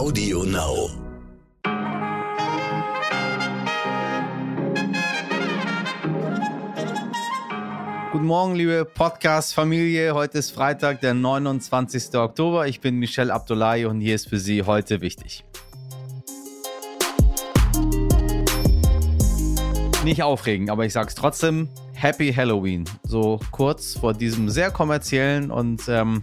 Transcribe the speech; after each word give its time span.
Audio 0.00 0.44
Now. 0.44 0.88
Guten 8.10 8.24
Morgen, 8.24 8.54
liebe 8.54 8.86
Podcast-Familie. 8.86 10.14
Heute 10.14 10.38
ist 10.38 10.52
Freitag, 10.52 11.02
der 11.02 11.12
29. 11.12 12.14
Oktober. 12.14 12.66
Ich 12.66 12.80
bin 12.80 12.96
Michelle 12.96 13.30
Abdullahi 13.30 13.84
und 13.84 14.00
hier 14.00 14.14
ist 14.14 14.26
für 14.26 14.38
Sie 14.38 14.62
heute 14.62 15.02
wichtig. 15.02 15.44
Nicht 20.02 20.22
aufregen, 20.22 20.70
aber 20.70 20.86
ich 20.86 20.94
sag's 20.94 21.14
trotzdem. 21.14 21.68
Happy 21.92 22.32
Halloween. 22.32 22.86
So 23.02 23.38
kurz 23.50 23.98
vor 23.98 24.14
diesem 24.14 24.48
sehr 24.48 24.70
kommerziellen 24.70 25.50
und 25.50 25.82
ähm, 25.90 26.22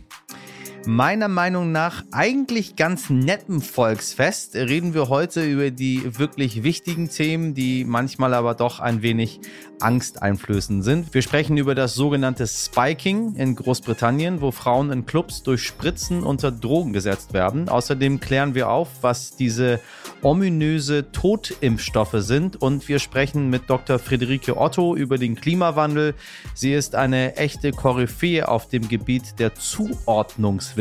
meiner 0.88 1.28
Meinung 1.28 1.72
nach 1.72 2.04
eigentlich 2.12 2.78
ganz 2.78 3.10
netten 3.10 3.62
Volksfest 3.62 4.56
reden 4.56 4.94
wir 4.94 5.10
heute 5.10 5.44
über 5.44 5.70
die 5.70 6.18
wirklich 6.18 6.64
wichtigen 6.64 7.10
Themen, 7.10 7.54
die 7.54 7.84
manchmal 7.84 8.34
aber 8.34 8.56
doch 8.56 8.80
ein 8.80 9.02
wenig 9.02 9.42
angsteinflößend 9.80 10.84
sind. 10.84 11.14
Wir 11.14 11.22
sprechen 11.22 11.58
über 11.58 11.76
das 11.76 11.94
sogenannte 11.94 12.48
Spiking 12.48 13.36
in 13.36 13.56
Großbritannien, 13.56 14.42
wo 14.42 14.52
Frauen 14.52 14.92
in 14.92 15.06
Clubs 15.06 15.44
durch 15.44 15.64
Spritzen 15.64 16.24
unter 16.24 16.52
Drogen 16.52 16.94
gesetzt 16.94 17.34
werden. 17.34 17.70
Außerdem 17.70 18.20
klären 18.20 18.56
wir 18.56 18.70
auf, 18.70 18.90
was 19.02 19.36
diese 19.36 19.80
ominöse 20.22 21.12
Totimpfstoffe 21.12 22.16
sind 22.16 22.60
und 22.60 22.88
wir 22.88 23.00
sprechen 23.00 23.50
mit 23.50 23.70
Dr. 23.70 24.00
Friederike 24.00 24.58
Otto 24.58 24.96
über 24.96 25.18
den 25.18 25.36
Klimawandel. 25.36 26.16
Sie 26.56 26.74
ist 26.74 26.96
eine 26.96 27.36
echte 27.36 27.72
Koryphäe 27.72 28.48
auf 28.48 28.68
dem 28.68 28.88
Gebiet 28.88 29.38
der 29.38 29.54
Zuordnungswissenschaft. 29.54 30.77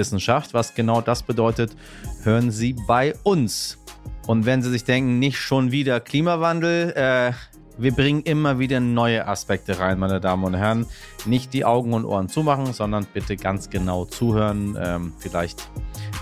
Was 0.54 0.74
genau 0.74 1.00
das 1.00 1.22
bedeutet, 1.22 1.76
hören 2.22 2.50
Sie 2.50 2.74
bei 2.86 3.14
uns. 3.22 3.78
Und 4.26 4.44
wenn 4.44 4.62
Sie 4.62 4.70
sich 4.70 4.84
denken, 4.84 5.18
nicht 5.18 5.38
schon 5.38 5.72
wieder 5.72 6.00
Klimawandel, 6.00 6.92
äh, 6.96 7.32
wir 7.78 7.92
bringen 7.92 8.22
immer 8.22 8.58
wieder 8.58 8.80
neue 8.80 9.26
Aspekte 9.28 9.78
rein, 9.78 9.98
meine 9.98 10.20
Damen 10.20 10.44
und 10.44 10.54
Herren. 10.54 10.86
Nicht 11.26 11.52
die 11.52 11.64
Augen 11.64 11.92
und 11.92 12.04
Ohren 12.04 12.28
zumachen, 12.28 12.72
sondern 12.72 13.06
bitte 13.12 13.36
ganz 13.36 13.68
genau 13.68 14.06
zuhören. 14.06 14.78
Ähm, 14.80 15.12
vielleicht 15.18 15.68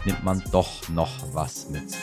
nimmt 0.05 0.25
man 0.25 0.43
doch 0.51 0.89
noch 0.89 1.13
was 1.33 1.71
mit. 1.71 1.95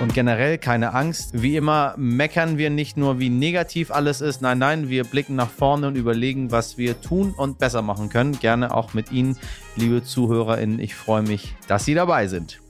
Und 0.00 0.14
generell 0.14 0.56
keine 0.56 0.94
Angst. 0.94 1.42
Wie 1.42 1.56
immer 1.56 1.94
meckern 1.98 2.56
wir 2.56 2.70
nicht 2.70 2.96
nur, 2.96 3.18
wie 3.18 3.28
negativ 3.28 3.90
alles 3.90 4.22
ist. 4.22 4.40
Nein, 4.40 4.58
nein, 4.58 4.88
wir 4.88 5.04
blicken 5.04 5.36
nach 5.36 5.50
vorne 5.50 5.88
und 5.88 5.96
überlegen, 5.96 6.50
was 6.50 6.78
wir 6.78 6.98
tun 7.02 7.34
und 7.36 7.58
besser 7.58 7.82
machen 7.82 8.08
können. 8.08 8.38
Gerne 8.40 8.74
auch 8.74 8.94
mit 8.94 9.12
Ihnen, 9.12 9.36
liebe 9.76 10.02
ZuhörerInnen. 10.02 10.80
Ich 10.80 10.94
freue 10.94 11.22
mich, 11.22 11.54
dass 11.68 11.84
Sie 11.84 11.92
dabei 11.92 12.28
sind. 12.28 12.60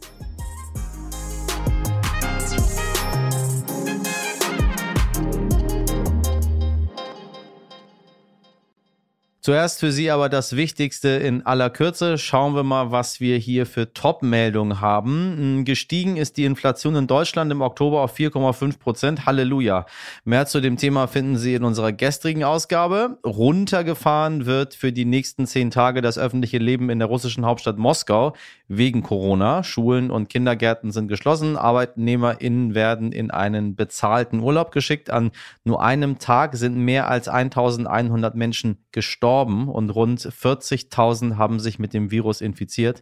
Zuerst 9.42 9.80
für 9.80 9.91
Sie 9.91 10.10
aber 10.10 10.28
das 10.28 10.55
Wichtigste 10.55 11.08
in 11.08 11.46
aller 11.46 11.70
Kürze. 11.70 12.19
Schauen 12.19 12.55
wir 12.55 12.62
mal, 12.62 12.91
was 12.91 13.20
wir 13.20 13.38
hier 13.38 13.64
für 13.64 13.94
Top-Meldungen 13.94 14.82
haben. 14.82 15.34
Hm, 15.38 15.64
gestiegen 15.64 16.19
ist 16.19 16.36
die 16.36 16.44
Inflation 16.44 16.94
in 16.94 17.06
Deutschland 17.06 17.50
im 17.50 17.62
Oktober 17.62 18.02
auf 18.02 18.14
4,5 18.14 18.78
Prozent. 18.78 19.24
Halleluja. 19.24 19.86
Mehr 20.24 20.44
zu 20.44 20.60
dem 20.60 20.77
Thema 20.77 21.06
finden 21.06 21.38
Sie 21.38 21.55
in 21.55 21.64
unserer 21.64 21.91
gestrigen 21.91 22.44
Ausgabe. 22.44 23.16
Runtergefahren 23.24 24.44
wird 24.44 24.74
für 24.74 24.92
die 24.92 25.06
nächsten 25.06 25.47
zehn 25.47 25.70
Tage 25.70 26.02
das 26.02 26.19
öffentliche 26.19 26.58
Leben 26.58 26.91
in 26.91 26.98
der 26.98 27.08
russischen 27.08 27.47
Hauptstadt 27.47 27.78
Moskau 27.78 28.34
wegen 28.69 29.02
Corona. 29.02 29.62
Schulen 29.62 30.10
und 30.10 30.28
Kindergärten 30.28 30.92
sind 30.92 31.08
geschlossen. 31.08 31.56
ArbeitnehmerInnen 31.56 32.75
werden 32.75 33.10
in 33.10 33.30
einen 33.30 33.75
bezahlten 33.75 34.41
Urlaub 34.41 34.70
geschickt. 34.70 35.08
An 35.08 35.30
nur 35.64 35.82
einem 35.82 36.19
Tag 36.19 36.56
sind 36.56 36.77
mehr 36.77 37.08
als 37.08 37.27
1100 37.27 38.34
Menschen 38.34 38.84
gestorben 38.93 39.29
gestorben 39.30 39.68
und 39.68 39.91
rund 39.91 40.20
40.000 40.20 41.36
haben 41.36 41.60
sich 41.60 41.78
mit 41.78 41.94
dem 41.94 42.10
Virus 42.10 42.41
infiziert. 42.41 43.00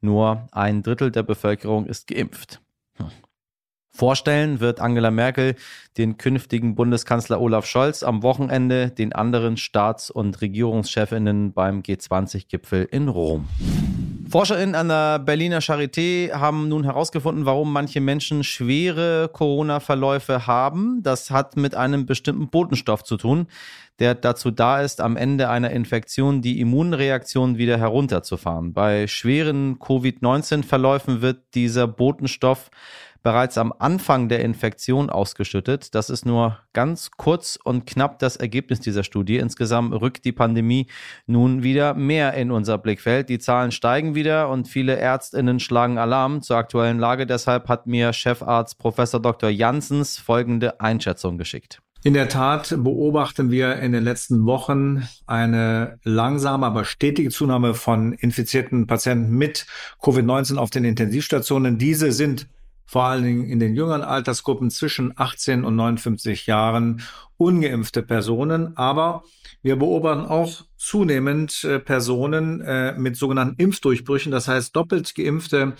Nur 0.00 0.46
ein 0.50 0.82
Drittel 0.82 1.10
der 1.10 1.22
Bevölkerung 1.22 1.84
ist 1.86 2.06
geimpft. 2.06 2.62
Hm. 2.96 3.08
Vorstellen 3.90 4.60
wird 4.60 4.80
Angela 4.80 5.10
Merkel 5.10 5.54
den 5.98 6.16
künftigen 6.16 6.74
Bundeskanzler 6.74 7.40
Olaf 7.40 7.66
Scholz 7.66 8.02
am 8.02 8.22
Wochenende 8.22 8.90
den 8.90 9.12
anderen 9.12 9.58
Staats- 9.58 10.10
und 10.10 10.40
Regierungschefinnen 10.40 11.52
beim 11.52 11.82
G20-Gipfel 11.82 12.88
in 12.90 13.08
Rom. 13.08 13.48
ForscherInnen 14.36 14.74
an 14.74 14.88
der 14.88 15.18
Berliner 15.18 15.62
Charité 15.62 16.30
haben 16.30 16.68
nun 16.68 16.84
herausgefunden, 16.84 17.46
warum 17.46 17.72
manche 17.72 18.02
Menschen 18.02 18.44
schwere 18.44 19.30
Corona-Verläufe 19.32 20.46
haben. 20.46 21.02
Das 21.02 21.30
hat 21.30 21.56
mit 21.56 21.74
einem 21.74 22.04
bestimmten 22.04 22.50
Botenstoff 22.50 23.02
zu 23.02 23.16
tun, 23.16 23.46
der 23.98 24.14
dazu 24.14 24.50
da 24.50 24.82
ist, 24.82 25.00
am 25.00 25.16
Ende 25.16 25.48
einer 25.48 25.70
Infektion 25.70 26.42
die 26.42 26.60
Immunreaktion 26.60 27.56
wieder 27.56 27.78
herunterzufahren. 27.78 28.74
Bei 28.74 29.06
schweren 29.06 29.78
Covid-19-Verläufen 29.78 31.22
wird 31.22 31.38
dieser 31.54 31.86
Botenstoff 31.86 32.70
bereits 33.26 33.58
am 33.58 33.74
Anfang 33.76 34.28
der 34.28 34.38
Infektion 34.44 35.10
ausgeschüttet. 35.10 35.96
Das 35.96 36.10
ist 36.10 36.24
nur 36.26 36.60
ganz 36.72 37.10
kurz 37.16 37.58
und 37.60 37.84
knapp 37.84 38.20
das 38.20 38.36
Ergebnis 38.36 38.78
dieser 38.78 39.02
Studie. 39.02 39.38
Insgesamt 39.38 39.92
rückt 40.00 40.24
die 40.24 40.30
Pandemie 40.30 40.86
nun 41.26 41.64
wieder 41.64 41.94
mehr 41.94 42.34
in 42.34 42.52
unser 42.52 42.78
Blickfeld. 42.78 43.28
Die 43.28 43.40
Zahlen 43.40 43.72
steigen 43.72 44.14
wieder 44.14 44.48
und 44.48 44.68
viele 44.68 44.94
Ärztinnen 44.94 45.58
schlagen 45.58 45.98
Alarm 45.98 46.40
zur 46.40 46.56
aktuellen 46.56 47.00
Lage. 47.00 47.26
Deshalb 47.26 47.68
hat 47.68 47.88
mir 47.88 48.12
Chefarzt 48.12 48.78
Professor 48.78 49.18
Dr. 49.20 49.50
Janssens 49.50 50.18
folgende 50.18 50.80
Einschätzung 50.80 51.36
geschickt. 51.36 51.82
In 52.04 52.14
der 52.14 52.28
Tat 52.28 52.76
beobachten 52.78 53.50
wir 53.50 53.80
in 53.80 53.90
den 53.90 54.04
letzten 54.04 54.46
Wochen 54.46 55.08
eine 55.26 55.98
langsame, 56.04 56.64
aber 56.64 56.84
stetige 56.84 57.30
Zunahme 57.30 57.74
von 57.74 58.12
infizierten 58.12 58.86
Patienten 58.86 59.32
mit 59.32 59.66
Covid-19 60.00 60.58
auf 60.58 60.70
den 60.70 60.84
Intensivstationen. 60.84 61.78
Diese 61.78 62.12
sind 62.12 62.46
vor 62.86 63.04
allen 63.04 63.24
Dingen 63.24 63.48
in 63.48 63.58
den 63.58 63.74
jüngeren 63.74 64.02
Altersgruppen 64.02 64.70
zwischen 64.70 65.12
18 65.16 65.64
und 65.64 65.76
59 65.76 66.46
Jahren 66.46 67.02
ungeimpfte 67.36 68.02
Personen. 68.02 68.76
Aber 68.76 69.24
wir 69.62 69.76
beobachten 69.76 70.26
auch 70.26 70.64
zunehmend 70.76 71.64
äh, 71.64 71.80
Personen 71.80 72.60
äh, 72.60 72.96
mit 72.96 73.16
sogenannten 73.16 73.60
Impfdurchbrüchen, 73.60 74.30
das 74.30 74.48
heißt 74.48 74.74
doppelt 74.76 75.14
geimpfte 75.14 75.74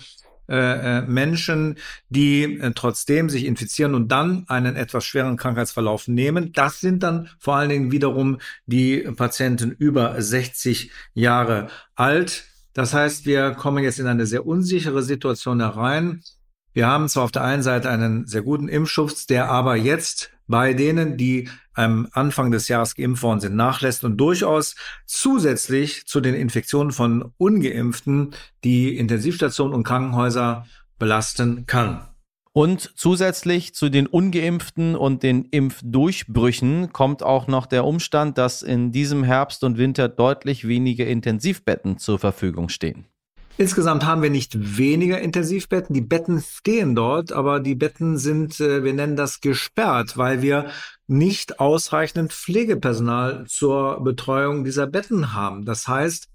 äh, 0.49 0.99
äh 0.99 1.01
Menschen, 1.01 1.75
die 2.09 2.59
äh, 2.59 2.71
trotzdem 2.73 3.29
sich 3.29 3.45
infizieren 3.45 3.95
und 3.95 4.09
dann 4.09 4.45
einen 4.47 4.75
etwas 4.75 5.05
schweren 5.05 5.37
Krankheitsverlauf 5.37 6.07
nehmen. 6.07 6.51
Das 6.53 6.79
sind 6.79 7.03
dann 7.03 7.29
vor 7.39 7.55
allen 7.55 7.69
Dingen 7.69 7.91
wiederum 7.91 8.39
die 8.65 8.99
Patienten 9.15 9.71
über 9.71 10.21
60 10.21 10.91
Jahre 11.13 11.67
alt. 11.95 12.45
Das 12.73 12.93
heißt, 12.93 13.25
wir 13.25 13.51
kommen 13.51 13.83
jetzt 13.83 13.99
in 13.99 14.07
eine 14.07 14.25
sehr 14.25 14.45
unsichere 14.45 15.01
Situation 15.01 15.59
herein. 15.59 16.21
Wir 16.77 16.85
haben 16.85 17.09
zwar 17.09 17.23
auf 17.23 17.31
der 17.31 17.43
einen 17.43 17.63
Seite 17.63 17.89
einen 17.89 18.27
sehr 18.27 18.43
guten 18.43 18.67
Impfschutz, 18.67 19.25
der 19.25 19.49
aber 19.49 19.75
jetzt 19.75 20.29
bei 20.45 20.75
denen, 20.75 21.17
die 21.17 21.49
am 21.73 22.07
Anfang 22.11 22.51
des 22.51 22.67
Jahres 22.67 22.93
geimpft 22.93 23.23
worden 23.23 23.39
sind, 23.39 23.55
nachlässt 23.55 24.03
und 24.03 24.17
durchaus 24.17 24.75
zusätzlich 25.07 26.05
zu 26.05 26.21
den 26.21 26.35
Infektionen 26.35 26.91
von 26.91 27.33
ungeimpften 27.39 28.35
die 28.63 28.95
Intensivstationen 28.95 29.73
und 29.73 29.85
Krankenhäuser 29.85 30.67
belasten 30.99 31.65
kann. 31.65 32.09
Und 32.53 32.93
zusätzlich 32.95 33.73
zu 33.73 33.89
den 33.89 34.05
ungeimpften 34.05 34.95
und 34.95 35.23
den 35.23 35.45
Impfdurchbrüchen 35.45 36.93
kommt 36.93 37.23
auch 37.23 37.47
noch 37.47 37.65
der 37.65 37.85
Umstand, 37.85 38.37
dass 38.37 38.61
in 38.61 38.91
diesem 38.91 39.23
Herbst 39.23 39.63
und 39.63 39.79
Winter 39.79 40.09
deutlich 40.09 40.67
weniger 40.67 41.07
Intensivbetten 41.07 41.97
zur 41.97 42.19
Verfügung 42.19 42.69
stehen. 42.69 43.07
Insgesamt 43.57 44.05
haben 44.05 44.21
wir 44.21 44.29
nicht 44.29 44.77
weniger 44.77 45.19
Intensivbetten. 45.19 45.93
Die 45.93 46.01
Betten 46.01 46.41
stehen 46.41 46.93
dort, 46.93 47.31
aber 47.31 47.59
die 47.59 47.75
Betten 47.75 48.17
sind, 48.17 48.59
äh, 48.59 48.83
wir 48.83 48.93
nennen 48.93 49.15
das 49.15 49.41
gesperrt, 49.41 50.15
weil 50.17 50.43
wir 50.43 50.67
nicht 51.07 51.59
ausreichend 51.59 52.33
Pflegepersonal 52.33 53.45
zur 53.47 54.03
Betreuung 54.03 54.63
dieser 54.63 54.85
Betten 54.85 55.33
haben. 55.33 55.65
Das 55.65 55.87
heißt, 55.87 56.27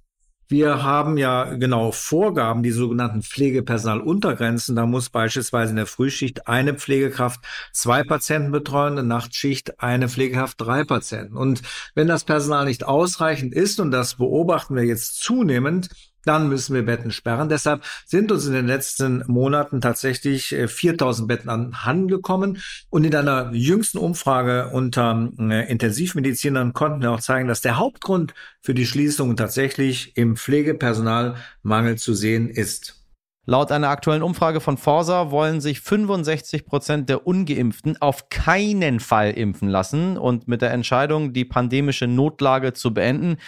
wir 0.48 0.82
haben 0.82 1.16
ja 1.16 1.54
genau 1.54 1.92
Vorgaben, 1.92 2.62
die 2.62 2.72
sogenannten 2.72 3.22
Pflegepersonaluntergrenzen. 3.22 4.76
Da 4.76 4.84
muss 4.84 5.08
beispielsweise 5.08 5.70
in 5.70 5.76
der 5.76 5.86
Frühschicht 5.86 6.46
eine 6.46 6.74
Pflegekraft 6.74 7.40
zwei 7.72 8.02
Patienten 8.02 8.50
betreuen, 8.50 8.90
in 8.90 8.96
der 8.96 9.04
Nachtschicht 9.04 9.80
eine 9.80 10.10
Pflegekraft 10.10 10.60
drei 10.60 10.84
Patienten. 10.84 11.36
Und 11.38 11.62
wenn 11.94 12.06
das 12.06 12.24
Personal 12.24 12.66
nicht 12.66 12.84
ausreichend 12.84 13.54
ist, 13.54 13.80
und 13.80 13.92
das 13.92 14.16
beobachten 14.16 14.74
wir 14.74 14.84
jetzt 14.84 15.22
zunehmend, 15.22 15.88
dann 16.24 16.48
müssen 16.48 16.74
wir 16.74 16.84
Betten 16.84 17.10
sperren. 17.10 17.48
Deshalb 17.48 17.82
sind 18.06 18.30
uns 18.32 18.46
in 18.46 18.52
den 18.52 18.66
letzten 18.66 19.24
Monaten 19.26 19.80
tatsächlich 19.80 20.54
4000 20.66 21.24
äh, 21.30 21.34
Betten 21.34 21.50
anhanden 21.50 22.08
gekommen. 22.08 22.58
Und 22.90 23.04
in 23.04 23.14
einer 23.14 23.52
jüngsten 23.52 23.98
Umfrage 23.98 24.70
unter 24.72 25.30
äh, 25.38 25.70
Intensivmedizinern 25.70 26.72
konnten 26.72 27.02
wir 27.02 27.10
auch 27.10 27.20
zeigen, 27.20 27.48
dass 27.48 27.60
der 27.60 27.78
Hauptgrund 27.78 28.34
für 28.60 28.74
die 28.74 28.86
Schließung 28.86 29.36
tatsächlich 29.36 30.16
im 30.16 30.36
Pflegepersonalmangel 30.36 31.96
zu 31.98 32.14
sehen 32.14 32.48
ist. 32.48 33.02
Laut 33.44 33.72
einer 33.72 33.88
aktuellen 33.88 34.22
Umfrage 34.22 34.60
von 34.60 34.76
Forsa 34.76 35.32
wollen 35.32 35.60
sich 35.60 35.80
65 35.80 36.64
Prozent 36.64 37.08
der 37.08 37.26
Ungeimpften 37.26 38.00
auf 38.00 38.28
keinen 38.28 39.00
Fall 39.00 39.32
impfen 39.32 39.68
lassen. 39.68 40.16
Und 40.16 40.46
mit 40.46 40.62
der 40.62 40.70
Entscheidung, 40.70 41.32
die 41.32 41.44
pandemische 41.44 42.06
Notlage 42.06 42.72
zu 42.72 42.94
beenden, 42.94 43.38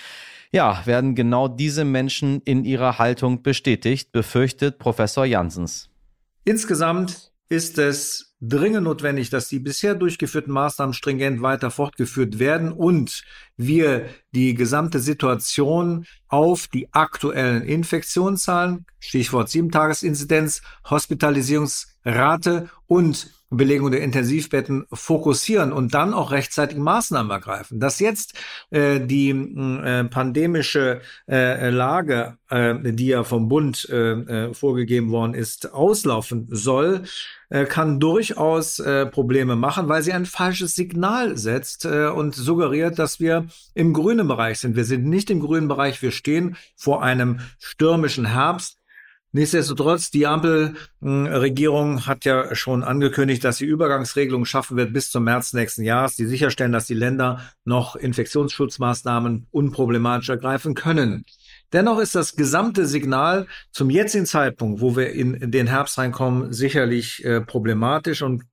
ja, 0.55 0.87
werden 0.87 1.17
genau 1.17 1.49
diese 1.49 1.85
Menschen 1.85 2.41
in 2.43 2.65
ihrer 2.65 3.01
Haltung 3.01 3.43
bestätigt, 3.43 4.13
befürchtet 4.13 4.79
Professor 4.79 5.25
Janssens. 5.25 5.91
Insgesamt 6.45 7.33
ist 7.49 7.77
es 7.79 8.37
dringend 8.41 8.85
notwendig, 8.85 9.31
dass 9.31 9.49
die 9.49 9.59
bisher 9.59 9.97
durchgeführten 9.97 10.53
Maßnahmen 10.53 10.95
stringent 10.95 11.43
weiter 11.43 11.73
fortgeführt 11.73 12.39
werden 12.39 12.71
und 12.71 13.25
wir 13.57 14.09
die 14.31 14.55
gesamte 14.55 15.01
Situation 15.01 16.07
auf 16.29 16.69
die 16.69 16.87
aktuellen 16.93 17.65
Infektionszahlen, 17.65 18.87
Stichwort 19.01 19.49
Sieben-Tages-Inzidenz, 19.49 20.63
Hospitalisierungsrate 20.89 22.71
und 22.87 23.29
Belegung 23.55 23.91
der 23.91 24.03
Intensivbetten 24.03 24.87
fokussieren 24.93 25.73
und 25.73 25.95
dann 25.95 26.15
auch 26.15 26.31
rechtzeitig 26.31 26.79
Maßnahmen 26.79 27.31
ergreifen. 27.31 27.81
Dass 27.81 28.01
jetzt 28.01 28.35
äh, 28.71 29.01
die 29.01 29.31
äh, 29.31 30.05
pandemische 30.05 31.01
äh, 31.29 31.71
Lage, 31.71 32.39
äh, 32.51 32.75
die 32.93 33.07
ja 33.07 33.25
vom 33.25 33.49
Bund 33.49 33.89
äh, 33.91 34.13
äh, 34.13 34.55
vorgegeben 34.55 35.11
worden 35.11 35.35
ist, 35.35 35.73
auslaufen 35.73 36.49
soll, 36.51 37.03
äh, 37.51 37.67
kann 37.67 38.01
durchaus 38.01 38.79
äh, 38.79 39.07
Probleme 39.07 39.57
machen, 39.57 39.89
weil 39.89 40.03
sie 40.03 40.13
ein 40.13 40.27
falsches 40.27 40.75
Signal 40.75 41.37
setzt 41.37 41.85
äh, 41.85 42.09
und 42.09 42.35
suggeriert, 42.35 42.99
dass 42.99 43.21
wir 43.21 43.47
im 43.75 43.93
grünen 43.93 44.27
Bereich 44.27 44.59
sind. 44.59 44.77
Wir 44.77 44.85
sind 44.85 45.05
nicht 45.05 45.31
im 45.31 45.41
grünen 45.41 45.69
Bereich, 45.69 46.03
wir 46.03 46.11
stehen 46.11 46.57
vor 46.75 47.03
einem 47.03 47.41
stürmischen 47.59 48.27
Herbst. 48.27 48.79
Nichtsdestotrotz, 49.35 50.13
die 50.13 50.29
Ampelregierung 50.29 52.07
hat 52.07 52.25
ja 52.25 52.55
schon 52.55 52.85
angekündigt, 52.85 53.43
dass 53.43 53.57
sie 53.57 53.65
Übergangsregelungen 53.65 54.47
schaffen 54.47 54.77
wird 54.77 54.93
bis 54.93 55.11
zum 55.11 55.25
März 55.25 55.55
nächsten 55.55 55.83
Jahres, 55.83 56.15
die 56.15 56.27
sicherstellen, 56.27 56.71
dass 56.71 56.87
die 56.87 56.95
Länder 56.95 57.41
noch 57.65 57.97
Infektionsschutzmaßnahmen 57.97 59.49
unproblematisch 59.51 60.29
ergreifen 60.29 60.77
können. 60.77 61.25
Dennoch 61.73 61.99
ist 61.99 62.15
das 62.15 62.37
gesamte 62.37 62.87
Signal 62.87 63.49
zum 63.73 63.91
jetzigen 63.91 64.27
Zeitpunkt, 64.27 64.81
wo 64.81 64.95
wir 64.95 65.11
in 65.11 65.51
den 65.51 65.67
Herbst 65.67 65.99
reinkommen, 65.99 66.53
sicherlich 66.53 67.25
äh, 67.25 67.41
problematisch 67.41 68.23
und 68.23 68.45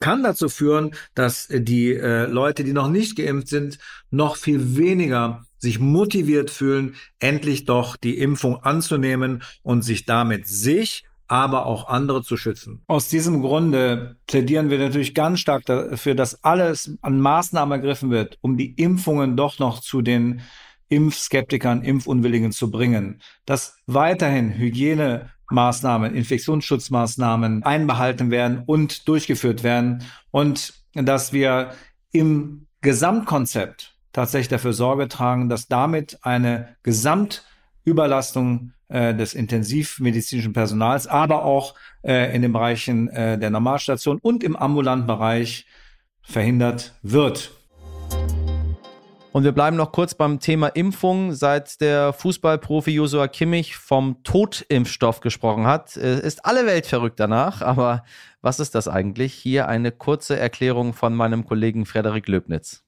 kann 0.00 0.22
dazu 0.22 0.48
führen, 0.48 0.94
dass 1.14 1.48
die 1.50 1.92
äh, 1.92 2.24
Leute, 2.24 2.64
die 2.64 2.72
noch 2.72 2.88
nicht 2.88 3.14
geimpft 3.14 3.48
sind, 3.48 3.76
noch 4.10 4.36
viel 4.36 4.78
weniger 4.78 5.44
sich 5.60 5.78
motiviert 5.78 6.50
fühlen, 6.50 6.96
endlich 7.20 7.64
doch 7.64 7.96
die 7.96 8.18
Impfung 8.18 8.56
anzunehmen 8.64 9.42
und 9.62 9.82
sich 9.82 10.04
damit 10.06 10.48
sich 10.48 11.04
aber 11.28 11.66
auch 11.66 11.86
andere 11.86 12.24
zu 12.24 12.36
schützen. 12.36 12.82
Aus 12.88 13.08
diesem 13.08 13.40
Grunde 13.40 14.16
plädieren 14.26 14.68
wir 14.68 14.78
natürlich 14.80 15.14
ganz 15.14 15.38
stark 15.38 15.64
dafür, 15.64 16.16
dass 16.16 16.42
alles 16.42 16.98
an 17.02 17.20
Maßnahmen 17.20 17.78
ergriffen 17.78 18.10
wird, 18.10 18.36
um 18.40 18.56
die 18.56 18.72
Impfungen 18.72 19.36
doch 19.36 19.60
noch 19.60 19.80
zu 19.80 20.02
den 20.02 20.40
Impfskeptikern, 20.88 21.82
Impfunwilligen 21.84 22.50
zu 22.50 22.68
bringen, 22.68 23.22
dass 23.46 23.76
weiterhin 23.86 24.58
Hygienemaßnahmen, 24.58 26.16
Infektionsschutzmaßnahmen 26.16 27.62
einbehalten 27.62 28.32
werden 28.32 28.64
und 28.66 29.06
durchgeführt 29.06 29.62
werden 29.62 30.02
und 30.32 30.74
dass 30.94 31.32
wir 31.32 31.74
im 32.10 32.66
Gesamtkonzept 32.80 33.94
tatsächlich 34.12 34.48
dafür 34.48 34.72
Sorge 34.72 35.08
tragen, 35.08 35.48
dass 35.48 35.68
damit 35.68 36.18
eine 36.22 36.76
Gesamtüberlastung 36.82 38.72
äh, 38.88 39.14
des 39.14 39.34
intensivmedizinischen 39.34 40.52
Personals, 40.52 41.06
aber 41.06 41.44
auch 41.44 41.74
äh, 42.02 42.34
in 42.34 42.42
den 42.42 42.52
Bereichen 42.52 43.08
äh, 43.08 43.38
der 43.38 43.50
Normalstation 43.50 44.18
und 44.20 44.42
im 44.42 44.56
ambulanten 44.56 45.06
Bereich 45.06 45.66
verhindert 46.22 46.94
wird. 47.02 47.52
Und 49.32 49.44
wir 49.44 49.52
bleiben 49.52 49.76
noch 49.76 49.92
kurz 49.92 50.14
beim 50.14 50.40
Thema 50.40 50.66
Impfung. 50.68 51.34
Seit 51.34 51.80
der 51.80 52.12
Fußballprofi 52.12 52.90
Josua 52.90 53.28
Kimmich 53.28 53.76
vom 53.76 54.24
Totimpfstoff 54.24 55.20
gesprochen 55.20 55.66
hat, 55.66 55.96
äh, 55.96 56.18
ist 56.18 56.44
alle 56.44 56.66
Welt 56.66 56.86
verrückt 56.86 57.20
danach. 57.20 57.62
Aber 57.62 58.04
was 58.40 58.58
ist 58.58 58.74
das 58.74 58.88
eigentlich? 58.88 59.34
Hier 59.34 59.68
eine 59.68 59.92
kurze 59.92 60.36
Erklärung 60.36 60.94
von 60.94 61.14
meinem 61.14 61.46
Kollegen 61.46 61.86
Frederik 61.86 62.26
Löbnitz. 62.26 62.82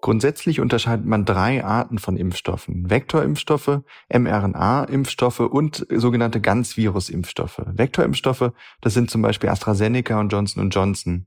Grundsätzlich 0.00 0.60
unterscheidet 0.60 1.04
man 1.04 1.24
drei 1.24 1.62
Arten 1.62 1.98
von 1.98 2.16
Impfstoffen. 2.16 2.88
Vektorimpfstoffe, 2.88 3.80
mRNA-Impfstoffe 4.08 5.40
und 5.40 5.86
sogenannte 5.90 6.40
Ganzvirus-Impfstoffe. 6.40 7.62
Vektorimpfstoffe, 7.66 8.52
das 8.80 8.94
sind 8.94 9.10
zum 9.10 9.20
Beispiel 9.20 9.50
AstraZeneca 9.50 10.18
und 10.18 10.30
Johnson 10.30 10.70
Johnson. 10.70 11.26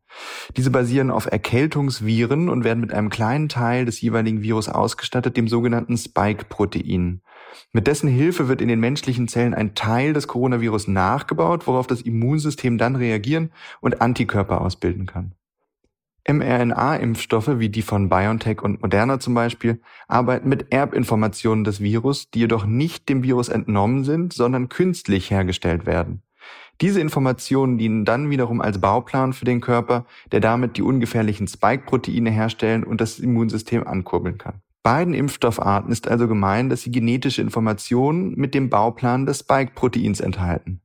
Diese 0.58 0.72
basieren 0.72 1.12
auf 1.12 1.31
Erkältungsviren 1.31 2.50
und 2.50 2.64
werden 2.64 2.80
mit 2.81 2.94
einem 2.94 3.10
kleinen 3.10 3.48
Teil 3.48 3.86
des 3.86 4.02
jeweiligen 4.02 4.42
Virus 4.42 4.70
ausgestattet, 4.70 5.38
dem 5.38 5.48
sogenannten 5.48 5.98
Spike-Protein. 5.98 7.22
Mit 7.72 7.86
dessen 7.86 8.10
Hilfe 8.10 8.48
wird 8.48 8.62
in 8.62 8.68
den 8.68 8.80
menschlichen 8.80 9.28
Zellen 9.28 9.54
ein 9.54 9.75
Teil 9.75 10.14
des 10.14 10.28
Coronavirus 10.28 10.88
nachgebaut, 10.88 11.68
worauf 11.68 11.86
das 11.86 12.02
Immunsystem 12.02 12.80
dann 12.80 12.96
reagieren 12.96 13.52
und 13.81 14.02
Antikörper 14.02 14.62
ausbilden 14.62 15.06
kann 15.06 15.36
mRNA-Impfstoffe 16.28 17.60
wie 17.60 17.70
die 17.70 17.81
von 17.81 18.10
BioNTech 18.10 18.62
und 18.62 18.81
Moderna 18.81 19.20
zum 19.20 19.34
Beispiel 19.34 19.81
arbeiten 20.08 20.50
mit 20.50 20.72
Erbinformationen 20.72 21.64
des 21.64 21.81
Virus, 21.81 22.30
die 22.30 22.40
jedoch 22.40 22.66
nicht 22.66 23.10
dem 23.10 23.24
Virus 23.24 23.50
entnommen 23.50 24.04
sind, 24.04 24.34
sondern 24.34 24.70
künstlich 24.70 25.31
hergestellt 25.31 25.86
werden. 25.86 26.22
Diese 26.81 27.00
Informationen 27.00 27.78
dienen 27.78 28.06
dann 28.06 28.30
wiederum 28.30 28.62
als 28.62 28.81
Bauplan 28.81 29.34
für 29.34 29.46
den 29.46 29.62
Körper, 29.62 30.06
der 30.31 30.40
damit 30.40 30.78
die 30.78 30.81
ungefährlichen 30.81 31.48
Spike-Proteine 31.48 32.31
herstellen 32.31 32.84
und 32.84 33.00
das 33.00 33.20
Immunsystem 33.20 33.86
ankurbeln 33.86 34.38
kann. 34.38 34.62
Beiden 34.84 35.14
Impfstoffarten 35.14 35.94
ist 35.94 36.10
also 36.10 36.28
gemein, 36.28 36.70
dass 36.70 36.81
sie 36.81 36.92
genetische 36.92 37.42
Informationen 37.42 38.36
mit 38.36 38.54
dem 38.54 38.70
Bauplan 38.70 39.25
des 39.25 39.40
Spike-Proteins 39.40 40.20
enthalten. 40.20 40.81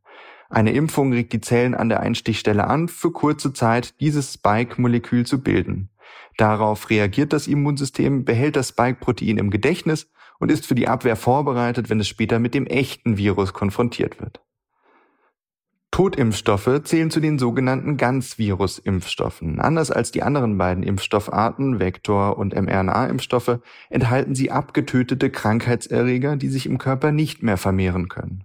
Eine 0.49 0.73
Impfung 0.73 1.13
regt 1.13 1.33
die 1.35 1.41
Zellen 1.41 1.75
an 1.75 1.89
der 1.89 2.01
Einstichstelle 2.01 2.67
an, 2.67 2.89
für 2.89 3.13
kurze 3.13 3.53
Zeit 3.53 4.01
dieses 4.01 4.33
Spike-Molekül 4.35 5.27
zu 5.27 5.43
bilden. 5.43 5.91
Darauf 6.39 6.89
reagiert 6.89 7.33
das 7.33 7.47
Immunsystem, 7.47 8.25
behält 8.25 8.57
das 8.57 8.69
Spike-Protein 8.69 9.37
im 9.37 9.51
Gedächtnis 9.51 10.11
und 10.39 10.51
ist 10.51 10.67
für 10.67 10.75
die 10.75 10.89
Abwehr 10.89 11.17
vorbereitet, 11.17 11.91
wenn 11.91 12.01
es 12.01 12.09
später 12.09 12.39
mit 12.39 12.55
dem 12.55 12.67
echten 12.67 13.19
Virus 13.19 13.53
konfrontiert 13.53 14.21
wird. 14.21 14.41
Totimpfstoffe 15.91 16.83
zählen 16.85 17.11
zu 17.11 17.19
den 17.19 17.39
sogenannten 17.39 17.97
Ganzvirus-Impfstoffen. 17.97 19.59
Anders 19.59 19.91
als 19.91 20.13
die 20.13 20.23
anderen 20.23 20.57
beiden 20.57 20.85
Impfstoffarten, 20.85 21.81
Vektor- 21.81 22.39
und 22.39 22.55
mRNA-Impfstoffe, 22.55 23.59
enthalten 23.91 24.35
sie 24.37 24.53
abgetötete 24.53 25.29
Krankheitserreger, 25.29 26.37
die 26.37 26.49
sich 26.49 26.67
im 26.67 26.79
Körper 26.79 27.11
nicht 27.11 27.43
mehr 27.43 27.57
vermehren 27.57 28.09
können. 28.09 28.45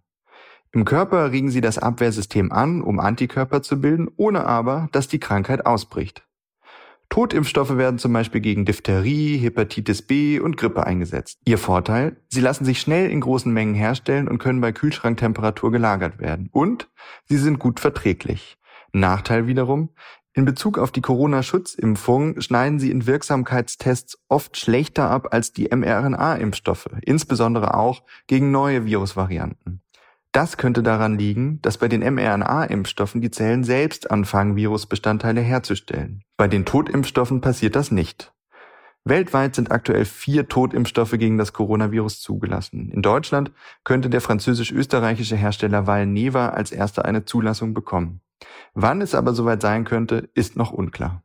Im 0.76 0.86
Körper 0.86 1.32
regen 1.32 1.52
sie 1.52 1.62
das 1.62 1.78
Abwehrsystem 1.78 2.52
an, 2.52 2.82
um 2.82 3.00
Antikörper 3.00 3.62
zu 3.62 3.80
bilden, 3.80 4.10
ohne 4.18 4.46
aber, 4.48 4.90
dass 4.92 5.08
die 5.08 5.20
Krankheit 5.20 5.68
ausbricht. 5.68 6.26
Totimpfstoffe 7.10 7.78
werden 7.78 8.00
zum 8.00 8.12
Beispiel 8.12 8.42
gegen 8.42 8.66
Diphtherie, 8.66 9.38
Hepatitis 9.38 10.02
B 10.02 10.40
und 10.40 10.58
Grippe 10.58 10.84
eingesetzt. 10.84 11.38
Ihr 11.46 11.60
Vorteil? 11.60 12.18
Sie 12.28 12.42
lassen 12.42 12.66
sich 12.66 12.82
schnell 12.82 13.12
in 13.12 13.22
großen 13.22 13.54
Mengen 13.54 13.76
herstellen 13.76 14.28
und 14.28 14.40
können 14.40 14.62
bei 14.62 14.72
Kühlschranktemperatur 14.72 15.72
gelagert 15.72 16.18
werden. 16.18 16.50
Und 16.52 16.90
sie 17.26 17.38
sind 17.38 17.60
gut 17.60 17.80
verträglich. 17.80 18.58
Nachteil 18.94 19.46
wiederum? 19.46 19.90
In 20.34 20.46
Bezug 20.46 20.80
auf 20.80 20.92
die 20.92 21.02
Corona-Schutzimpfung 21.02 22.42
schneiden 22.42 22.80
sie 22.80 22.90
in 22.90 23.06
Wirksamkeitstests 23.06 24.18
oft 24.28 24.58
schlechter 24.58 25.12
ab 25.12 25.28
als 25.30 25.54
die 25.54 25.70
mRNA-Impfstoffe, 25.70 26.90
insbesondere 27.04 27.76
auch 27.76 28.02
gegen 28.26 28.50
neue 28.50 28.88
Virusvarianten. 28.88 29.84
Das 30.34 30.58
könnte 30.58 30.82
daran 30.82 31.18
liegen, 31.18 31.60
dass 31.62 31.78
bei 31.78 31.88
den 31.88 32.02
mRNA-Impfstoffen 32.02 33.22
die 33.22 33.30
Zellen 33.30 33.64
selbst 33.64 34.10
anfangen, 34.10 34.56
Virusbestandteile 34.56 35.42
herzustellen. 35.42 36.24
Bei 36.38 36.48
den 36.48 36.66
Totimpfstoffen 36.66 37.40
passiert 37.40 37.76
das 37.76 37.92
nicht. 37.92 38.34
Weltweit 39.06 39.54
sind 39.54 39.72
aktuell 39.72 40.06
vier 40.06 40.48
Totimpfstoffe 40.48 41.12
gegen 41.12 41.38
das 41.38 41.54
Coronavirus 41.54 42.20
zugelassen. 42.20 42.90
In 42.90 43.04
Deutschland 43.04 43.52
könnte 43.84 44.10
der 44.10 44.22
französisch-österreichische 44.22 45.36
Hersteller 45.36 45.86
Valneva 45.86 46.50
als 46.50 46.72
erster 46.72 47.06
eine 47.06 47.26
Zulassung 47.26 47.76
bekommen. 47.76 48.22
Wann 48.74 49.02
es 49.02 49.14
aber 49.14 49.34
soweit 49.34 49.62
sein 49.62 49.84
könnte, 49.84 50.30
ist 50.34 50.56
noch 50.56 50.72
unklar. 50.72 51.22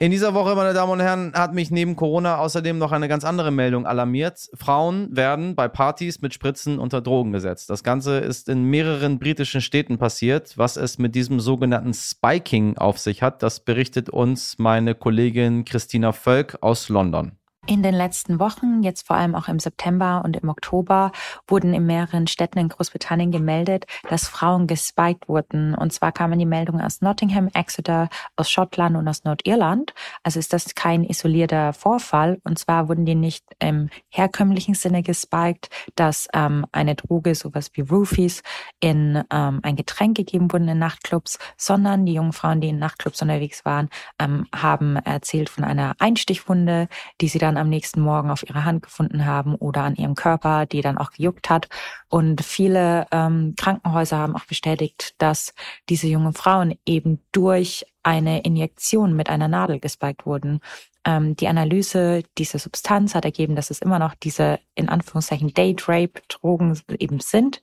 In 0.00 0.12
dieser 0.12 0.32
Woche, 0.32 0.54
meine 0.54 0.74
Damen 0.74 0.92
und 0.92 1.00
Herren, 1.00 1.32
hat 1.34 1.54
mich 1.54 1.72
neben 1.72 1.96
Corona 1.96 2.38
außerdem 2.38 2.78
noch 2.78 2.92
eine 2.92 3.08
ganz 3.08 3.24
andere 3.24 3.50
Meldung 3.50 3.84
alarmiert. 3.84 4.48
Frauen 4.54 5.08
werden 5.16 5.56
bei 5.56 5.66
Partys 5.66 6.20
mit 6.20 6.32
Spritzen 6.32 6.78
unter 6.78 7.00
Drogen 7.00 7.32
gesetzt. 7.32 7.68
Das 7.68 7.82
Ganze 7.82 8.18
ist 8.18 8.48
in 8.48 8.62
mehreren 8.62 9.18
britischen 9.18 9.60
Städten 9.60 9.98
passiert. 9.98 10.56
Was 10.56 10.76
es 10.76 10.98
mit 10.98 11.16
diesem 11.16 11.40
sogenannten 11.40 11.94
Spiking 11.94 12.78
auf 12.78 13.00
sich 13.00 13.22
hat, 13.24 13.42
das 13.42 13.58
berichtet 13.58 14.08
uns 14.08 14.56
meine 14.58 14.94
Kollegin 14.94 15.64
Christina 15.64 16.12
Völk 16.12 16.58
aus 16.60 16.88
London. 16.88 17.32
In 17.68 17.82
den 17.82 17.94
letzten 17.94 18.40
Wochen, 18.40 18.82
jetzt 18.82 19.06
vor 19.06 19.16
allem 19.16 19.34
auch 19.34 19.46
im 19.46 19.58
September 19.58 20.22
und 20.24 20.38
im 20.38 20.48
Oktober, 20.48 21.12
wurden 21.46 21.74
in 21.74 21.84
mehreren 21.84 22.26
Städten 22.26 22.58
in 22.58 22.70
Großbritannien 22.70 23.30
gemeldet, 23.30 23.84
dass 24.08 24.26
Frauen 24.26 24.66
gespiked 24.66 25.28
wurden. 25.28 25.74
Und 25.74 25.92
zwar 25.92 26.10
kamen 26.12 26.38
die 26.38 26.46
Meldungen 26.46 26.80
aus 26.80 27.02
Nottingham, 27.02 27.48
Exeter, 27.52 28.08
aus 28.36 28.50
Schottland 28.50 28.96
und 28.96 29.06
aus 29.06 29.24
Nordirland. 29.24 29.92
Also 30.22 30.38
ist 30.38 30.54
das 30.54 30.74
kein 30.74 31.04
isolierter 31.04 31.74
Vorfall. 31.74 32.40
Und 32.42 32.58
zwar 32.58 32.88
wurden 32.88 33.04
die 33.04 33.14
nicht 33.14 33.44
im 33.58 33.90
herkömmlichen 34.08 34.72
Sinne 34.72 35.02
gespiked, 35.02 35.68
dass 35.94 36.26
ähm, 36.32 36.64
eine 36.72 36.94
Droge, 36.94 37.34
sowas 37.34 37.70
wie 37.74 37.82
Roofies, 37.82 38.42
in 38.80 39.22
ähm, 39.30 39.60
ein 39.62 39.76
Getränk 39.76 40.16
gegeben 40.16 40.50
wurden 40.50 40.68
in 40.68 40.78
Nachtclubs, 40.78 41.38
sondern 41.58 42.06
die 42.06 42.14
jungen 42.14 42.32
Frauen, 42.32 42.62
die 42.62 42.70
in 42.70 42.78
Nachtclubs 42.78 43.20
unterwegs 43.20 43.66
waren, 43.66 43.90
ähm, 44.18 44.46
haben 44.56 44.96
erzählt 44.96 45.50
von 45.50 45.64
einer 45.64 45.94
Einstichwunde, 45.98 46.88
die 47.20 47.28
sie 47.28 47.38
dann 47.38 47.57
am 47.58 47.68
nächsten 47.68 48.00
Morgen 48.00 48.30
auf 48.30 48.48
ihrer 48.48 48.64
Hand 48.64 48.82
gefunden 48.82 49.26
haben 49.26 49.54
oder 49.54 49.82
an 49.82 49.96
ihrem 49.96 50.14
Körper, 50.14 50.66
die 50.66 50.80
dann 50.80 50.98
auch 50.98 51.10
gejuckt 51.10 51.50
hat. 51.50 51.68
Und 52.08 52.42
viele 52.42 53.06
ähm, 53.10 53.54
Krankenhäuser 53.56 54.18
haben 54.18 54.36
auch 54.36 54.44
bestätigt, 54.44 55.14
dass 55.18 55.54
diese 55.88 56.06
jungen 56.06 56.32
Frauen 56.32 56.78
eben 56.86 57.20
durch 57.32 57.84
eine 58.02 58.40
Injektion 58.42 59.14
mit 59.14 59.28
einer 59.28 59.48
Nadel 59.48 59.80
gespiked 59.80 60.24
wurden. 60.24 60.60
Ähm, 61.04 61.36
die 61.36 61.48
Analyse 61.48 62.22
dieser 62.38 62.58
Substanz 62.58 63.14
hat 63.14 63.24
ergeben, 63.24 63.56
dass 63.56 63.70
es 63.70 63.82
immer 63.82 63.98
noch 63.98 64.14
diese 64.14 64.60
in 64.74 64.88
Anführungszeichen 64.88 65.52
Date 65.54 65.88
Rape 65.88 66.22
Drogen 66.28 66.80
eben 66.98 67.20
sind, 67.20 67.62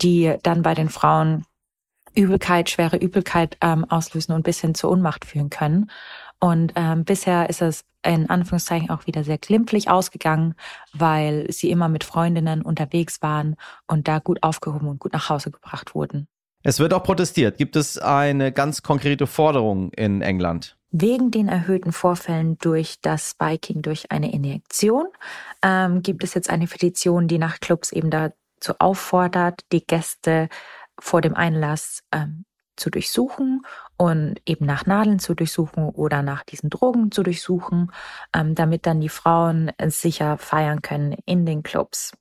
die 0.00 0.34
dann 0.42 0.62
bei 0.62 0.74
den 0.74 0.88
Frauen 0.88 1.44
Übelkeit, 2.14 2.70
schwere 2.70 2.96
Übelkeit 2.96 3.56
ähm, 3.60 3.84
auslösen 3.84 4.32
und 4.34 4.42
bis 4.42 4.60
hin 4.60 4.74
zur 4.74 4.90
Unmacht 4.90 5.24
führen 5.24 5.50
können. 5.50 5.90
Und 6.40 6.72
ähm, 6.74 7.04
bisher 7.04 7.50
ist 7.50 7.62
es 7.62 7.84
in 8.04 8.30
Anführungszeichen 8.30 8.90
auch 8.90 9.06
wieder 9.06 9.24
sehr 9.24 9.38
glimpflich 9.38 9.90
ausgegangen, 9.90 10.54
weil 10.94 11.46
sie 11.50 11.70
immer 11.70 11.88
mit 11.88 12.02
Freundinnen 12.02 12.62
unterwegs 12.62 13.20
waren 13.20 13.56
und 13.86 14.08
da 14.08 14.18
gut 14.18 14.42
aufgehoben 14.42 14.88
und 14.88 14.98
gut 14.98 15.12
nach 15.12 15.28
Hause 15.28 15.50
gebracht 15.50 15.94
wurden. 15.94 16.26
Es 16.62 16.78
wird 16.78 16.92
auch 16.94 17.02
protestiert. 17.02 17.58
Gibt 17.58 17.76
es 17.76 17.98
eine 17.98 18.52
ganz 18.52 18.82
konkrete 18.82 19.26
Forderung 19.26 19.92
in 19.92 20.22
England? 20.22 20.76
Wegen 20.90 21.30
den 21.30 21.48
erhöhten 21.48 21.92
Vorfällen 21.92 22.58
durch 22.58 22.96
das 23.00 23.30
Spiking 23.30 23.80
durch 23.82 24.10
eine 24.10 24.32
Injektion 24.32 25.06
ähm, 25.62 26.02
gibt 26.02 26.24
es 26.24 26.34
jetzt 26.34 26.50
eine 26.50 26.66
Petition, 26.66 27.28
die 27.28 27.38
nach 27.38 27.60
Clubs 27.60 27.92
eben 27.92 28.10
dazu 28.10 28.74
auffordert, 28.78 29.60
die 29.72 29.86
Gäste 29.86 30.48
vor 30.98 31.20
dem 31.20 31.34
Einlass 31.34 32.02
ähm, 32.12 32.44
zu 32.80 32.90
durchsuchen 32.90 33.62
und 33.96 34.40
eben 34.46 34.66
nach 34.66 34.86
Nadeln 34.86 35.18
zu 35.18 35.34
durchsuchen 35.34 35.84
oder 35.90 36.22
nach 36.22 36.42
diesen 36.42 36.70
Drogen 36.70 37.12
zu 37.12 37.22
durchsuchen, 37.22 37.92
ähm, 38.34 38.54
damit 38.54 38.86
dann 38.86 39.00
die 39.00 39.08
Frauen 39.08 39.70
sicher 39.86 40.38
feiern 40.38 40.82
können 40.82 41.16
in 41.26 41.46
den 41.46 41.62
Clubs. 41.62 42.12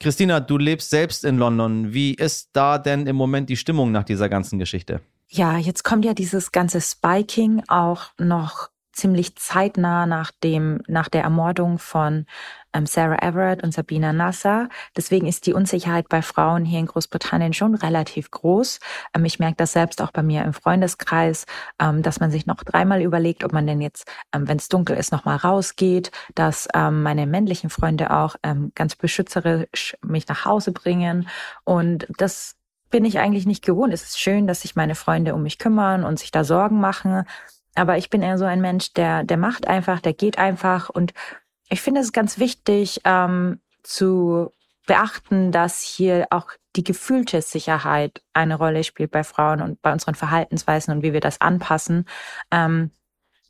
Christina, 0.00 0.40
du 0.40 0.58
lebst 0.58 0.90
selbst 0.90 1.24
in 1.24 1.38
London. 1.38 1.94
Wie 1.94 2.14
ist 2.14 2.50
da 2.52 2.78
denn 2.78 3.06
im 3.06 3.14
Moment 3.14 3.48
die 3.48 3.56
Stimmung 3.56 3.92
nach 3.92 4.02
dieser 4.02 4.28
ganzen 4.28 4.58
Geschichte? 4.58 5.00
Ja, 5.28 5.56
jetzt 5.56 5.84
kommt 5.84 6.04
ja 6.04 6.12
dieses 6.12 6.50
ganze 6.50 6.80
Spiking 6.80 7.62
auch 7.68 8.06
noch 8.18 8.68
ziemlich 8.92 9.36
zeitnah 9.36 10.06
nach 10.06 10.30
dem, 10.42 10.82
nach 10.86 11.08
der 11.08 11.22
Ermordung 11.22 11.78
von 11.78 12.26
ähm, 12.72 12.86
Sarah 12.86 13.22
Everett 13.22 13.62
und 13.62 13.72
Sabina 13.72 14.12
Nasser. 14.12 14.68
Deswegen 14.96 15.26
ist 15.26 15.46
die 15.46 15.54
Unsicherheit 15.54 16.08
bei 16.08 16.22
Frauen 16.22 16.64
hier 16.64 16.78
in 16.78 16.86
Großbritannien 16.86 17.52
schon 17.52 17.74
relativ 17.74 18.30
groß. 18.30 18.80
Ähm, 19.14 19.24
ich 19.24 19.38
merke 19.38 19.56
das 19.56 19.72
selbst 19.72 20.00
auch 20.02 20.10
bei 20.10 20.22
mir 20.22 20.44
im 20.44 20.52
Freundeskreis, 20.52 21.46
ähm, 21.78 22.02
dass 22.02 22.20
man 22.20 22.30
sich 22.30 22.46
noch 22.46 22.62
dreimal 22.64 23.02
überlegt, 23.02 23.44
ob 23.44 23.52
man 23.52 23.66
denn 23.66 23.80
jetzt, 23.80 24.10
ähm, 24.34 24.48
wenn 24.48 24.58
es 24.58 24.68
dunkel 24.68 24.96
ist, 24.96 25.12
nochmal 25.12 25.36
rausgeht, 25.36 26.10
dass 26.34 26.68
ähm, 26.74 27.02
meine 27.02 27.26
männlichen 27.26 27.70
Freunde 27.70 28.10
auch 28.10 28.36
ähm, 28.42 28.72
ganz 28.74 28.96
beschützerisch 28.96 29.96
mich 30.02 30.28
nach 30.28 30.44
Hause 30.44 30.72
bringen. 30.72 31.28
Und 31.64 32.06
das 32.18 32.56
bin 32.90 33.04
ich 33.04 33.18
eigentlich 33.18 33.46
nicht 33.46 33.64
gewohnt. 33.64 33.92
Es 33.92 34.02
ist 34.02 34.20
schön, 34.20 34.46
dass 34.46 34.60
sich 34.60 34.76
meine 34.76 34.94
Freunde 34.94 35.34
um 35.34 35.42
mich 35.42 35.58
kümmern 35.58 36.04
und 36.04 36.18
sich 36.18 36.30
da 36.30 36.44
Sorgen 36.44 36.78
machen. 36.78 37.24
Aber 37.74 37.96
ich 37.96 38.10
bin 38.10 38.22
eher 38.22 38.38
so 38.38 38.44
ein 38.44 38.60
Mensch, 38.60 38.92
der, 38.92 39.24
der 39.24 39.36
macht 39.36 39.66
einfach, 39.66 40.00
der 40.00 40.12
geht 40.12 40.38
einfach 40.38 40.90
und 40.90 41.12
ich 41.68 41.80
finde 41.80 42.02
es 42.02 42.12
ganz 42.12 42.38
wichtig 42.38 43.00
ähm, 43.04 43.60
zu 43.82 44.52
beachten, 44.86 45.52
dass 45.52 45.80
hier 45.80 46.26
auch 46.30 46.50
die 46.76 46.84
gefühlte 46.84 47.40
Sicherheit 47.40 48.22
eine 48.32 48.56
Rolle 48.56 48.84
spielt 48.84 49.10
bei 49.10 49.24
Frauen 49.24 49.62
und 49.62 49.80
bei 49.80 49.92
unseren 49.92 50.14
Verhaltensweisen 50.14 50.94
und 50.94 51.02
wie 51.02 51.12
wir 51.12 51.20
das 51.20 51.40
anpassen. 51.40 52.06
Ähm, 52.50 52.90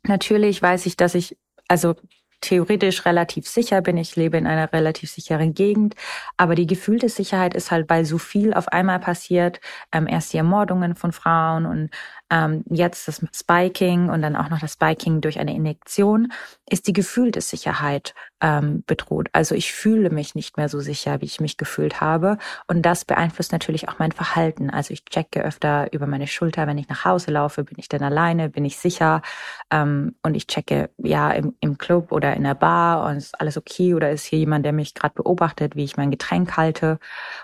natürlich 0.03 0.61
weiß 0.61 0.85
ich, 0.85 0.95
dass 0.95 1.15
ich, 1.15 1.37
also 1.67 1.95
theoretisch 2.43 3.05
relativ 3.05 3.47
sicher 3.47 3.81
bin. 3.81 3.97
Ich 3.97 4.15
lebe 4.15 4.37
in 4.37 4.45
einer 4.45 4.71
relativ 4.73 5.09
sicheren 5.09 5.53
Gegend. 5.53 5.95
Aber 6.37 6.55
die 6.55 6.67
gefühlte 6.67 7.09
Sicherheit 7.09 7.53
ist 7.53 7.71
halt, 7.71 7.89
weil 7.89 8.05
so 8.05 8.17
viel 8.17 8.53
auf 8.53 8.67
einmal 8.67 8.99
passiert. 8.99 9.61
Ähm, 9.91 10.07
erst 10.07 10.33
die 10.33 10.37
Ermordungen 10.37 10.95
von 10.95 11.13
Frauen 11.13 11.65
und 11.65 11.89
ähm, 12.33 12.63
jetzt 12.67 13.07
das 13.07 13.23
Spiking 13.31 14.09
und 14.09 14.23
dann 14.23 14.35
auch 14.35 14.49
noch 14.49 14.59
das 14.59 14.73
Spiking 14.73 15.21
durch 15.21 15.39
eine 15.39 15.53
Injektion, 15.53 16.33
ist 16.67 16.87
die 16.87 16.93
gefühlte 16.93 17.41
Sicherheit 17.41 18.15
ähm, 18.41 18.83
bedroht. 18.87 19.29
Also 19.33 19.53
ich 19.53 19.71
fühle 19.71 20.09
mich 20.09 20.33
nicht 20.33 20.57
mehr 20.57 20.67
so 20.67 20.79
sicher, 20.79 21.21
wie 21.21 21.25
ich 21.25 21.39
mich 21.39 21.57
gefühlt 21.57 22.01
habe. 22.01 22.39
Und 22.67 22.81
das 22.81 23.05
beeinflusst 23.05 23.51
natürlich 23.51 23.87
auch 23.87 23.99
mein 23.99 24.11
Verhalten. 24.11 24.71
Also 24.71 24.93
ich 24.93 25.05
checke 25.05 25.43
öfter 25.43 25.93
über 25.93 26.07
meine 26.07 26.25
Schulter, 26.25 26.65
wenn 26.65 26.79
ich 26.79 26.89
nach 26.89 27.05
Hause 27.05 27.29
laufe, 27.29 27.63
bin 27.63 27.77
ich 27.77 27.87
denn 27.87 28.01
alleine, 28.01 28.49
bin 28.49 28.65
ich 28.65 28.77
sicher? 28.77 29.21
Ähm, 29.69 30.15
und 30.23 30.33
ich 30.33 30.47
checke 30.47 30.89
ja 30.97 31.29
im, 31.31 31.55
im 31.59 31.77
Club 31.77 32.11
oder 32.11 32.33
in 32.35 32.43
der 32.43 32.55
Bar 32.55 33.05
und 33.05 33.17
ist 33.17 33.39
alles 33.39 33.57
okay 33.57 33.93
oder 33.93 34.09
ist 34.09 34.25
hier 34.25 34.39
jemand, 34.39 34.65
der 34.65 34.73
mich 34.73 34.95
gerade 34.95 35.13
beobachtet, 35.13 35.75
wie 35.75 35.83
ich 35.83 35.97
mein 35.97 36.09
Getränk 36.09 36.57
halte. 36.57 36.97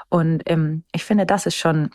Und 0.09 0.41
ähm, 0.47 0.83
ich 0.91 1.05
finde, 1.05 1.27
das 1.27 1.45
ist 1.45 1.55
schon 1.55 1.91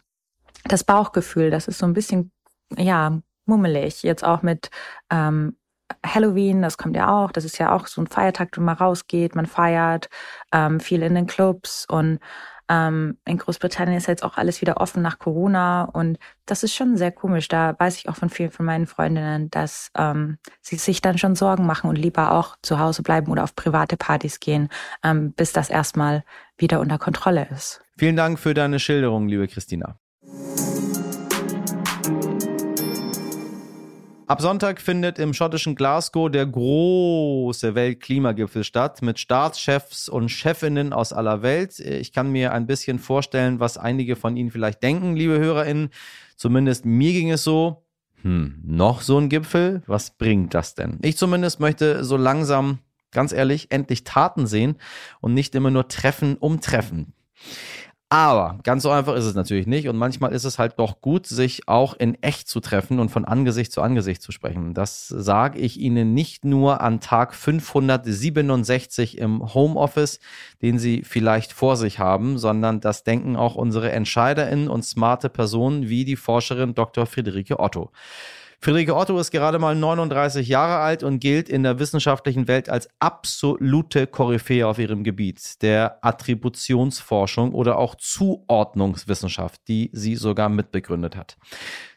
das 0.65 0.85
Bauchgefühl, 0.85 1.51
das 1.51 1.67
ist 1.67 1.79
so 1.79 1.87
ein 1.87 1.93
bisschen 1.93 2.31
ja, 2.77 3.19
mummelig. 3.47 4.03
Jetzt 4.03 4.25
auch 4.25 4.43
mit 4.43 4.71
ähm, 5.11 5.57
Halloween, 6.05 6.63
das 6.63 6.79
kommt 6.79 6.97
ja 6.97 7.09
auch. 7.09 7.33
Das 7.33 7.45
ist 7.45 7.59
ja 7.59 7.73
auch 7.73 7.87
so 7.87 8.01
ein 8.01 8.07
Feiertag, 8.07 8.57
wo 8.57 8.61
man 8.61 8.77
rausgeht, 8.77 9.35
man 9.35 9.47
feiert, 9.47 10.09
ähm, 10.53 10.81
viel 10.81 11.03
in 11.03 11.15
den 11.15 11.27
Clubs 11.27 11.87
und 11.89 12.21
ähm, 12.69 13.19
in 13.27 13.37
Großbritannien 13.37 13.99
ist 13.99 14.07
jetzt 14.07 14.23
auch 14.23 14.39
alles 14.39 14.63
wieder 14.63 14.79
offen 14.79 15.03
nach 15.03 15.19
Corona 15.19 15.85
und 15.85 16.19
das 16.47 16.63
ist 16.63 16.75
schon 16.75 16.97
sehr 16.97 17.13
komisch. 17.13 17.49
Da 17.49 17.77
weiß 17.79 17.99
ich 17.99 18.09
auch 18.09 18.17
von 18.17 18.31
vielen 18.31 18.51
von 18.51 18.65
meinen 18.65 18.87
Freundinnen, 18.87 19.51
dass 19.51 19.91
ähm, 19.97 20.39
sie 20.63 20.77
sich 20.77 21.03
dann 21.03 21.19
schon 21.19 21.35
Sorgen 21.35 21.67
machen 21.67 21.91
und 21.91 21.97
lieber 21.97 22.33
auch 22.33 22.57
zu 22.63 22.79
Hause 22.79 23.03
bleiben 23.03 23.31
oder 23.31 23.45
auf 23.45 23.55
private 23.55 23.97
Partys 23.97 24.41
gehen, 24.41 24.71
ähm, 25.03 25.33
bis 25.33 25.53
das 25.53 25.69
erstmal 25.69 26.25
wieder 26.57 26.81
unter 26.81 26.99
Kontrolle 26.99 27.49
ist. 27.51 27.83
Vielen 27.99 28.17
Dank 28.17 28.39
für 28.39 28.55
deine 28.55 28.79
Schilderung, 28.81 29.29
liebe 29.29 29.47
Christina. 29.47 29.99
Ab 34.27 34.41
Sonntag 34.41 34.81
findet 34.81 35.19
im 35.19 35.35
schottischen 35.35 35.75
Glasgow 35.75 36.31
der 36.31 36.47
große 36.47 37.75
Weltklimagipfel 37.75 38.65
statt 38.65 39.03
mit 39.03 39.19
Staatschefs 39.19 40.09
und 40.09 40.31
Chefinnen 40.31 40.95
aus 40.95 41.13
aller 41.13 41.43
Welt. 41.43 41.79
Ich 41.79 42.11
kann 42.11 42.33
mir 42.33 42.53
ein 42.53 42.67
bisschen 42.67 42.99
vorstellen, 42.99 43.61
was 43.61 43.77
einige 43.77 44.17
von 44.17 44.35
Ihnen 44.39 44.51
vielleicht 44.51 44.83
denken, 44.83 45.15
liebe 45.15 45.39
HörerInnen. 45.39 45.91
Zumindest 46.37 46.87
mir 46.87 47.13
ging 47.13 47.33
es 47.33 47.45
so. 47.45 47.85
Hm, 48.23 48.63
noch 48.65 49.03
so 49.03 49.19
ein 49.19 49.29
Gipfel? 49.29 49.83
Was 49.87 50.17
bringt 50.17 50.55
das 50.55 50.75
denn? 50.75 50.99
Ich 51.03 51.19
zumindest 51.19 51.61
möchte 51.61 52.03
so 52.03 52.17
langsam, 52.17 52.79
ganz 53.11 53.31
ehrlich, 53.31 53.71
endlich 53.73 54.05
Taten 54.05 54.47
sehen 54.47 54.77
und 55.21 55.35
nicht 55.35 55.55
immer 55.55 55.71
nur 55.71 55.89
Treffen 55.89 56.39
um 56.39 56.63
Treffen. 56.63 57.13
Aber 58.15 58.61
ganz 58.63 58.85
so 58.85 58.91
einfach 58.91 59.17
ist 59.17 59.25
es 59.25 59.35
natürlich 59.35 59.67
nicht. 59.67 59.89
Und 59.89 59.97
manchmal 59.97 60.31
ist 60.31 60.45
es 60.45 60.61
halt 60.61 60.75
doch 60.79 61.01
gut, 61.01 61.27
sich 61.27 61.67
auch 61.67 61.95
in 61.95 62.15
echt 62.23 62.47
zu 62.47 62.61
treffen 62.61 63.01
und 63.01 63.09
von 63.09 63.25
Angesicht 63.25 63.73
zu 63.73 63.83
Angesicht 63.83 64.23
zu 64.23 64.31
sprechen. 64.31 64.73
Das 64.73 65.09
sage 65.09 65.59
ich 65.59 65.81
Ihnen 65.81 66.15
nicht 66.15 66.45
nur 66.45 66.81
an 66.81 67.01
Tag 67.01 67.35
567 67.35 69.19
im 69.19 69.53
Homeoffice, 69.53 70.21
den 70.63 70.79
Sie 70.79 71.03
vielleicht 71.03 71.53
vor 71.53 71.77
sich 71.77 71.99
haben, 71.99 72.39
sondern 72.39 72.79
das 72.79 73.03
denken 73.03 73.35
auch 73.35 73.57
unsere 73.57 73.91
EntscheiderInnen 73.91 74.69
und 74.69 74.85
smarte 74.85 75.29
Personen 75.29 75.89
wie 75.89 76.05
die 76.05 76.15
Forscherin 76.15 76.77
Dr. 76.77 77.07
Friederike 77.07 77.59
Otto. 77.59 77.91
Friederike 78.61 78.95
Otto 78.95 79.19
ist 79.19 79.31
gerade 79.31 79.59
mal 79.59 79.75
39 79.75 80.49
Jahre 80.49 80.83
alt 80.83 81.03
und 81.03 81.21
gilt 81.21 81.49
in 81.49 81.63
der 81.63 81.79
wissenschaftlichen 81.79 82.49
Welt 82.49 82.69
als 82.69 82.89
absolute 82.99 84.07
Koryphäe 84.07 84.67
auf 84.67 84.79
ihrem 84.79 85.05
Gebiet, 85.05 85.63
der 85.63 85.99
Attributionsforschung 86.03 87.53
oder 87.53 87.79
auch 87.79 87.95
Zuordnungswissenschaft, 87.95 89.61
die 89.69 89.91
sie 89.93 90.17
sogar 90.17 90.49
mitbegründet 90.49 91.17
hat. 91.17 91.37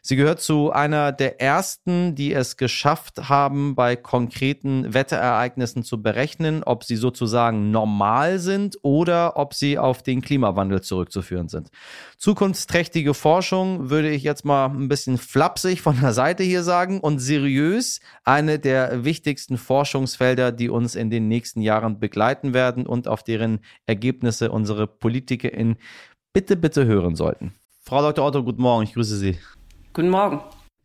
Sie 0.08 0.16
gehört 0.16 0.40
zu 0.40 0.72
einer 0.72 1.12
der 1.12 1.38
ersten, 1.38 2.14
die 2.14 2.32
es 2.32 2.56
geschafft 2.56 3.28
haben, 3.28 3.74
bei 3.74 3.94
konkreten 3.94 4.94
Wetterereignissen 4.94 5.82
zu 5.82 6.00
berechnen, 6.00 6.62
ob 6.62 6.82
sie 6.82 6.96
sozusagen 6.96 7.70
normal 7.70 8.38
sind 8.38 8.78
oder 8.80 9.36
ob 9.36 9.52
sie 9.52 9.76
auf 9.76 10.02
den 10.02 10.22
Klimawandel 10.22 10.80
zurückzuführen 10.80 11.50
sind. 11.50 11.68
Zukunftsträchtige 12.16 13.12
Forschung 13.12 13.90
würde 13.90 14.08
ich 14.08 14.22
jetzt 14.22 14.46
mal 14.46 14.70
ein 14.70 14.88
bisschen 14.88 15.18
flapsig 15.18 15.82
von 15.82 16.00
der 16.00 16.14
Seite 16.14 16.42
hier 16.42 16.62
sagen, 16.62 17.00
und 17.00 17.18
seriös 17.18 18.00
eine 18.24 18.58
der 18.58 19.04
wichtigsten 19.04 19.58
Forschungsfelder, 19.58 20.52
die 20.52 20.70
uns 20.70 20.94
in 20.94 21.10
den 21.10 21.28
nächsten 21.28 21.60
Jahren 21.60 22.00
begleiten 22.00 22.54
werden 22.54 22.86
und 22.86 23.08
auf 23.08 23.24
deren 23.24 23.60
Ergebnisse 23.84 24.52
unsere 24.52 24.86
Politiker 24.86 25.52
in 25.52 25.76
bitte, 26.32 26.56
bitte 26.56 26.86
hören 26.86 27.14
sollten. 27.14 27.52
Frau 27.82 28.00
Dr. 28.00 28.24
Otto, 28.24 28.42
guten 28.42 28.62
Morgen, 28.62 28.84
ich 28.84 28.94
grüße 28.94 29.18
Sie. 29.18 29.36
Guten 29.92 30.10
Morgen. 30.10 30.40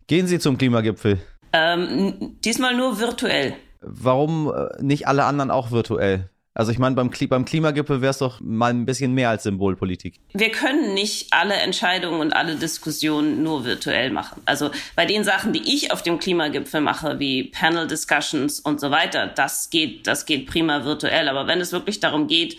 Gehen 0.08 0.28
Sie 0.28 0.40
zum 0.40 0.58
Klimagipfel? 0.58 1.20
Ähm, 1.52 2.38
diesmal 2.44 2.76
nur 2.76 3.00
virtuell. 3.00 3.56
Warum 3.82 4.52
äh, 4.52 4.82
nicht 4.82 5.08
alle 5.08 5.26
anderen 5.26 5.52
auch 5.52 5.72
virtuell? 5.72 6.30
Also 6.56 6.72
ich 6.72 6.78
meine, 6.78 6.96
beim, 6.96 7.10
beim 7.10 7.46
Klimagipfel 7.46 8.02
wäre 8.02 8.12
es 8.12 8.20
doch 8.20 8.40
mal 8.40 8.72
ein 8.72 8.86
bisschen 8.86 9.14
mehr 9.14 9.30
als 9.30 9.44
Symbolpolitik. 9.44 10.20
Wir 10.34 10.52
können 10.52 10.94
nicht 10.94 11.34
alle 11.34 11.56
Entscheidungen 11.56 12.22
und 12.22 12.34
alle 12.34 12.56
Diskussionen 12.56 13.42
nur 13.42 13.66
virtuell 13.66 14.12
machen. 14.12 14.42
Also 14.46 14.70
bei 14.96 15.06
den 15.08 15.24
Sachen, 15.24 15.52
die 15.52 15.74
ich 15.74 15.92
auf 15.92 16.04
dem 16.04 16.20
Klimagipfel 16.20 16.82
mache, 16.82 17.18
wie 17.18 17.46
Panel 17.46 17.88
Discussions 17.88 18.60
und 18.60 18.80
so 18.80 18.92
weiter, 18.92 19.28
das 19.28 19.72
geht, 19.72 20.06
das 20.06 20.28
geht 20.28 20.46
prima 20.46 20.86
virtuell. 20.86 21.28
Aber 21.28 21.48
wenn 21.48 21.60
es 21.60 21.72
wirklich 21.72 22.00
darum 22.00 22.28
geht, 22.28 22.54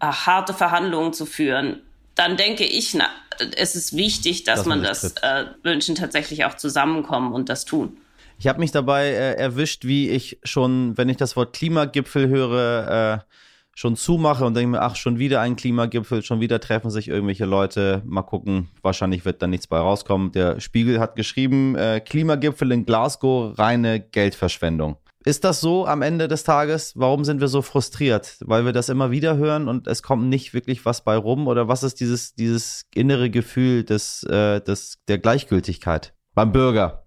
äh, 0.00 0.06
harte 0.06 0.52
Verhandlungen 0.52 1.14
zu 1.14 1.24
führen, 1.24 1.80
dann 2.16 2.36
denke 2.36 2.64
ich, 2.64 2.92
na, 2.92 3.08
es 3.56 3.74
ist 3.74 3.96
wichtig, 3.96 4.44
dass, 4.44 4.60
dass 4.60 4.66
man, 4.66 4.78
man 4.78 4.88
das 4.88 5.14
äh, 5.22 5.44
Menschen 5.62 5.94
tatsächlich 5.94 6.44
auch 6.44 6.54
zusammenkommen 6.54 7.32
und 7.32 7.48
das 7.48 7.64
tun. 7.64 7.96
Ich 8.38 8.46
habe 8.46 8.58
mich 8.58 8.72
dabei 8.72 9.08
äh, 9.08 9.34
erwischt, 9.34 9.84
wie 9.84 10.08
ich 10.08 10.38
schon, 10.44 10.96
wenn 10.96 11.08
ich 11.08 11.18
das 11.18 11.36
Wort 11.36 11.54
Klimagipfel 11.54 12.28
höre, 12.28 13.20
äh, 13.20 13.24
schon 13.74 13.96
zumache 13.96 14.44
und 14.44 14.54
denke 14.54 14.72
mir, 14.72 14.82
ach, 14.82 14.96
schon 14.96 15.18
wieder 15.18 15.40
ein 15.40 15.56
Klimagipfel, 15.56 16.22
schon 16.22 16.40
wieder 16.40 16.60
treffen 16.60 16.90
sich 16.90 17.08
irgendwelche 17.08 17.44
Leute. 17.44 18.02
Mal 18.04 18.22
gucken, 18.22 18.68
wahrscheinlich 18.82 19.24
wird 19.24 19.42
da 19.42 19.46
nichts 19.46 19.66
bei 19.66 19.78
rauskommen. 19.78 20.32
Der 20.32 20.60
Spiegel 20.60 21.00
hat 21.00 21.16
geschrieben, 21.16 21.76
äh, 21.76 22.00
Klimagipfel 22.00 22.72
in 22.72 22.84
Glasgow, 22.84 23.58
reine 23.58 24.00
Geldverschwendung. 24.00 24.96
Ist 25.24 25.44
das 25.44 25.60
so 25.60 25.86
am 25.86 26.00
Ende 26.00 26.28
des 26.28 26.44
Tages? 26.44 26.94
Warum 26.96 27.24
sind 27.24 27.42
wir 27.42 27.48
so 27.48 27.60
frustriert? 27.60 28.38
Weil 28.40 28.64
wir 28.64 28.72
das 28.72 28.88
immer 28.88 29.10
wieder 29.10 29.36
hören 29.36 29.68
und 29.68 29.86
es 29.86 30.02
kommt 30.02 30.28
nicht 30.28 30.54
wirklich 30.54 30.86
was 30.86 31.04
bei 31.04 31.14
rum? 31.14 31.46
Oder 31.46 31.68
was 31.68 31.82
ist 31.82 32.00
dieses, 32.00 32.34
dieses 32.34 32.86
innere 32.94 33.28
Gefühl 33.28 33.84
des, 33.84 34.22
äh, 34.22 34.60
des, 34.62 34.98
der 35.08 35.18
Gleichgültigkeit 35.18 36.14
beim 36.34 36.52
Bürger? 36.52 37.04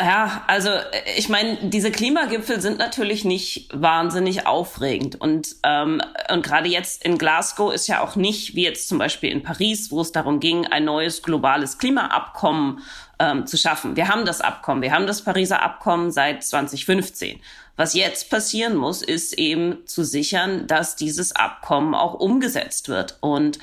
Ja, 0.00 0.44
also 0.46 0.70
ich 1.16 1.28
meine, 1.28 1.56
diese 1.60 1.90
Klimagipfel 1.90 2.60
sind 2.60 2.78
natürlich 2.78 3.24
nicht 3.24 3.68
wahnsinnig 3.74 4.46
aufregend. 4.46 5.20
Und, 5.20 5.56
ähm, 5.64 6.00
und 6.32 6.44
gerade 6.44 6.68
jetzt 6.68 7.04
in 7.04 7.18
Glasgow 7.18 7.72
ist 7.72 7.88
ja 7.88 8.00
auch 8.00 8.14
nicht, 8.14 8.54
wie 8.54 8.62
jetzt 8.62 8.88
zum 8.88 8.98
Beispiel 8.98 9.32
in 9.32 9.42
Paris, 9.42 9.90
wo 9.90 10.00
es 10.00 10.12
darum 10.12 10.38
ging, 10.38 10.66
ein 10.66 10.84
neues 10.84 11.22
globales 11.22 11.78
Klimaabkommen 11.78 12.78
ähm, 13.18 13.46
zu 13.46 13.56
schaffen. 13.56 13.96
Wir 13.96 14.08
haben 14.08 14.24
das 14.24 14.40
Abkommen, 14.40 14.82
wir 14.82 14.92
haben 14.92 15.06
das 15.06 15.22
Pariser 15.22 15.62
Abkommen 15.62 16.10
seit 16.10 16.44
2015. 16.44 17.40
Was 17.76 17.94
jetzt 17.94 18.28
passieren 18.28 18.74
muss, 18.74 19.02
ist 19.02 19.38
eben 19.38 19.86
zu 19.86 20.02
sichern, 20.02 20.66
dass 20.66 20.96
dieses 20.96 21.36
Abkommen 21.36 21.94
auch 21.94 22.14
umgesetzt 22.14 22.88
wird. 22.88 23.18
Und 23.20 23.58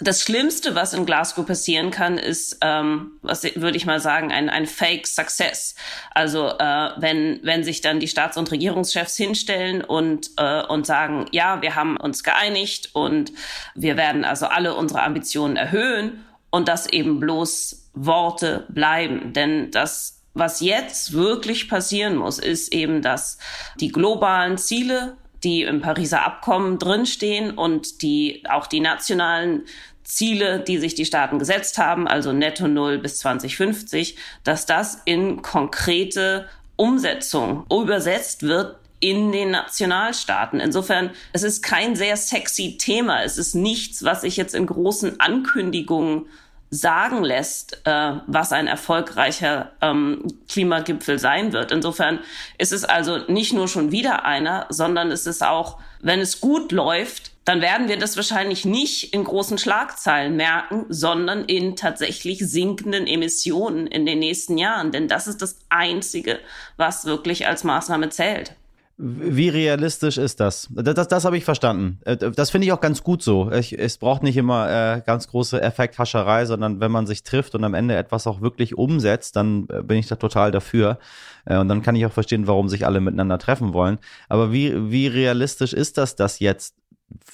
das 0.00 0.22
Schlimmste, 0.22 0.74
was 0.74 0.92
in 0.92 1.06
Glasgow 1.06 1.46
passieren 1.46 1.90
kann, 1.90 2.18
ist, 2.18 2.58
ähm, 2.62 3.12
was 3.22 3.44
würde 3.44 3.76
ich 3.76 3.86
mal 3.86 4.00
sagen, 4.00 4.32
ein, 4.32 4.48
ein 4.48 4.66
Fake 4.66 5.06
Success. 5.06 5.76
Also 6.12 6.48
äh, 6.48 6.90
wenn, 6.96 7.40
wenn 7.42 7.64
sich 7.64 7.80
dann 7.80 8.00
die 8.00 8.08
Staats- 8.08 8.36
und 8.36 8.50
Regierungschefs 8.50 9.16
hinstellen 9.16 9.82
und, 9.82 10.30
äh, 10.36 10.62
und 10.62 10.86
sagen, 10.86 11.26
ja, 11.30 11.62
wir 11.62 11.76
haben 11.76 11.96
uns 11.96 12.24
geeinigt 12.24 12.90
und 12.92 13.32
wir 13.74 13.96
werden 13.96 14.24
also 14.24 14.46
alle 14.46 14.74
unsere 14.74 15.02
Ambitionen 15.02 15.56
erhöhen 15.56 16.24
und 16.54 16.68
dass 16.68 16.86
eben 16.86 17.20
bloß 17.20 17.90
Worte 17.94 18.66
bleiben. 18.68 19.32
Denn 19.32 19.70
das 19.70 20.20
was 20.36 20.60
jetzt 20.60 21.12
wirklich 21.12 21.68
passieren 21.68 22.16
muss, 22.16 22.40
ist 22.40 22.72
eben, 22.72 23.02
dass 23.02 23.38
die 23.78 23.92
globalen 23.92 24.58
Ziele 24.58 25.16
die 25.44 25.62
im 25.62 25.80
Pariser 25.80 26.24
Abkommen 26.24 26.78
drinstehen 26.78 27.52
und 27.52 28.02
die 28.02 28.42
auch 28.48 28.66
die 28.66 28.80
nationalen 28.80 29.64
Ziele, 30.02 30.60
die 30.60 30.78
sich 30.78 30.94
die 30.94 31.04
Staaten 31.04 31.38
gesetzt 31.38 31.78
haben, 31.78 32.08
also 32.08 32.32
netto 32.32 32.66
null 32.66 32.98
bis 32.98 33.18
2050, 33.18 34.16
dass 34.42 34.66
das 34.66 35.02
in 35.04 35.42
konkrete 35.42 36.48
Umsetzung 36.76 37.66
übersetzt 37.70 38.42
wird 38.42 38.76
in 39.00 39.32
den 39.32 39.50
Nationalstaaten. 39.50 40.60
Insofern, 40.60 41.10
es 41.32 41.42
ist 41.42 41.62
kein 41.62 41.94
sehr 41.94 42.16
sexy 42.16 42.78
Thema. 42.78 43.22
Es 43.22 43.36
ist 43.36 43.54
nichts, 43.54 44.02
was 44.02 44.22
sich 44.22 44.36
jetzt 44.36 44.54
in 44.54 44.66
großen 44.66 45.20
Ankündigungen 45.20 46.26
sagen 46.74 47.22
lässt, 47.22 47.80
äh, 47.84 48.12
was 48.26 48.52
ein 48.52 48.66
erfolgreicher 48.66 49.70
ähm, 49.80 50.26
Klimagipfel 50.48 51.18
sein 51.18 51.52
wird. 51.52 51.72
Insofern 51.72 52.20
ist 52.58 52.72
es 52.72 52.84
also 52.84 53.18
nicht 53.28 53.52
nur 53.52 53.68
schon 53.68 53.92
wieder 53.92 54.24
einer, 54.24 54.66
sondern 54.70 55.10
es 55.10 55.26
ist 55.26 55.44
auch, 55.44 55.78
wenn 56.00 56.20
es 56.20 56.40
gut 56.40 56.72
läuft, 56.72 57.32
dann 57.44 57.60
werden 57.60 57.88
wir 57.88 57.98
das 57.98 58.16
wahrscheinlich 58.16 58.64
nicht 58.64 59.12
in 59.12 59.24
großen 59.24 59.58
Schlagzeilen 59.58 60.34
merken, 60.36 60.86
sondern 60.88 61.44
in 61.44 61.76
tatsächlich 61.76 62.38
sinkenden 62.38 63.06
Emissionen 63.06 63.86
in 63.86 64.06
den 64.06 64.18
nächsten 64.18 64.58
Jahren. 64.58 64.92
Denn 64.92 65.08
das 65.08 65.26
ist 65.26 65.42
das 65.42 65.58
Einzige, 65.68 66.40
was 66.76 67.04
wirklich 67.04 67.46
als 67.46 67.62
Maßnahme 67.62 68.08
zählt. 68.08 68.54
Wie 68.96 69.48
realistisch 69.48 70.18
ist 70.18 70.38
das? 70.38 70.68
Das, 70.70 70.94
das, 70.94 71.08
das 71.08 71.24
habe 71.24 71.36
ich 71.36 71.44
verstanden. 71.44 71.98
Äh, 72.04 72.16
das 72.16 72.50
finde 72.50 72.66
ich 72.66 72.72
auch 72.72 72.80
ganz 72.80 73.02
gut 73.02 73.24
so. 73.24 73.50
Ich, 73.50 73.76
es 73.76 73.98
braucht 73.98 74.22
nicht 74.22 74.36
immer 74.36 74.70
äh, 74.70 75.02
ganz 75.04 75.26
große 75.26 75.60
Effekthascherei, 75.60 76.46
sondern 76.46 76.78
wenn 76.78 76.92
man 76.92 77.06
sich 77.06 77.24
trifft 77.24 77.56
und 77.56 77.64
am 77.64 77.74
Ende 77.74 77.96
etwas 77.96 78.28
auch 78.28 78.40
wirklich 78.40 78.78
umsetzt, 78.78 79.34
dann 79.34 79.66
äh, 79.68 79.82
bin 79.82 79.98
ich 79.98 80.06
da 80.06 80.14
total 80.14 80.52
dafür. 80.52 81.00
Äh, 81.44 81.58
und 81.58 81.68
dann 81.68 81.82
kann 81.82 81.96
ich 81.96 82.06
auch 82.06 82.12
verstehen, 82.12 82.46
warum 82.46 82.68
sich 82.68 82.86
alle 82.86 83.00
miteinander 83.00 83.38
treffen 83.38 83.72
wollen. 83.72 83.98
Aber 84.28 84.52
wie, 84.52 84.92
wie 84.92 85.08
realistisch 85.08 85.72
ist 85.72 85.98
das, 85.98 86.14
dass 86.14 86.38
jetzt 86.38 86.76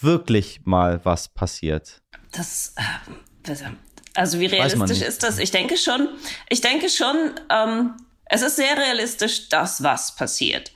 wirklich 0.01 0.63
mal 0.65 1.01
was 1.05 1.29
passiert? 1.29 2.01
Das, 2.33 2.75
äh, 3.45 3.53
also 4.15 4.41
wie 4.41 4.47
realistisch 4.47 5.03
ist 5.03 5.23
das? 5.23 5.39
Ich 5.39 5.51
denke 5.51 5.77
schon, 5.77 6.09
ich 6.49 6.63
denke 6.63 6.89
schon, 6.89 7.17
ähm, 7.51 7.97
es 8.25 8.41
ist 8.41 8.57
sehr 8.57 8.79
realistisch, 8.79 9.51
dass 9.51 9.83
was 9.83 10.17
passiert 10.17 10.73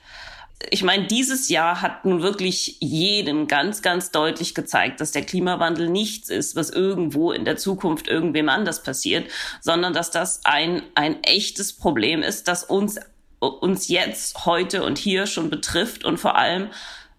ich 0.69 0.83
meine, 0.83 1.07
dieses 1.07 1.49
Jahr 1.49 1.81
hat 1.81 2.05
nun 2.05 2.21
wirklich 2.21 2.77
jedem 2.79 3.47
ganz, 3.47 3.81
ganz 3.81 4.11
deutlich 4.11 4.55
gezeigt, 4.55 5.01
dass 5.01 5.11
der 5.11 5.23
Klimawandel 5.23 5.89
nichts 5.89 6.29
ist, 6.29 6.55
was 6.55 6.69
irgendwo 6.69 7.31
in 7.31 7.45
der 7.45 7.57
Zukunft 7.57 8.07
irgendwem 8.07 8.49
anders 8.49 8.83
passiert, 8.83 9.29
sondern 9.61 9.93
dass 9.93 10.11
das 10.11 10.41
ein, 10.43 10.83
ein 10.95 11.23
echtes 11.23 11.73
Problem 11.73 12.21
ist, 12.21 12.47
das 12.47 12.63
uns, 12.63 12.99
uns 13.39 13.87
jetzt, 13.87 14.45
heute 14.45 14.83
und 14.83 14.97
hier 14.97 15.27
schon 15.27 15.49
betrifft 15.49 16.05
und 16.05 16.17
vor 16.17 16.35
allem 16.35 16.69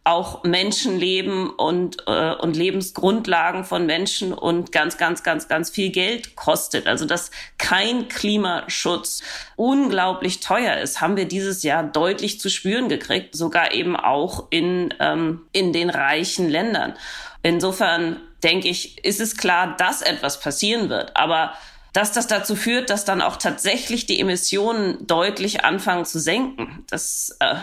auch 0.07 0.45
Menschenleben 0.45 1.51
und, 1.51 1.97
äh, 2.07 2.33
und 2.35 2.57
Lebensgrundlagen 2.57 3.65
von 3.65 3.87
Menschen 3.87 4.33
und 4.33 4.71
ganz, 4.71 4.99
ganz, 4.99 5.25
ganz, 5.25 5.49
ganz 5.49 5.69
viel 5.69 5.91
Geld 5.91 6.37
kostet. 6.37 6.87
Also 6.87 7.07
dass 7.07 7.33
kein 7.59 8.07
Klimaschutz 8.09 9.23
unglaublich 9.57 10.39
teuer 10.39 10.77
ist, 10.77 11.01
haben 11.01 11.17
wir 11.17 11.27
dieses 11.27 11.65
Jahr 11.65 11.83
deutlich 11.83 12.39
zu 12.39 12.51
spüren 12.51 12.89
gekriegt, 12.89 13.35
sogar 13.35 13.75
eben 13.75 13.97
auch 13.97 14.47
in, 14.51 14.95
ähm, 15.01 15.43
in 15.53 15.73
den 15.73 15.91
reichen 15.91 16.49
Ländern. 16.49 16.95
Insofern 17.43 18.21
denke 18.45 18.69
ich, 18.69 19.05
ist 19.05 19.21
es 19.21 19.37
klar, 19.37 19.77
dass 19.77 20.03
etwas 20.03 20.41
passieren 20.41 20.89
wird. 20.89 21.17
Aber 21.17 21.53
dass 21.97 22.13
das 22.13 22.27
dazu 22.27 22.57
führt, 22.57 22.91
dass 22.91 23.07
dann 23.07 23.23
auch 23.23 23.39
tatsächlich 23.39 24.05
die 24.05 24.21
Emissionen 24.21 25.07
deutlich 25.07 25.65
anfangen 25.65 26.05
zu 26.05 26.21
senken. 26.21 26.85
Das, 26.91 27.35
äh, 27.41 27.55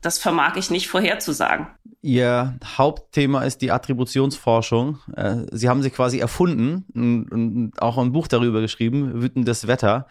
das 0.00 0.18
vermag 0.18 0.56
ich 0.56 0.70
nicht 0.70 0.86
vorherzusagen. 0.86 1.66
Ihr 2.00 2.54
Hauptthema 2.64 3.42
ist 3.42 3.60
die 3.60 3.72
Attributionsforschung. 3.72 5.00
Äh, 5.16 5.46
Sie 5.50 5.68
haben 5.68 5.82
sie 5.82 5.90
quasi 5.90 6.20
erfunden 6.20 6.84
und 6.94 7.72
auch 7.82 7.98
ein 7.98 8.12
Buch 8.12 8.28
darüber 8.28 8.60
geschrieben, 8.60 9.20
Wütendes 9.20 9.66
Wetter. 9.66 10.06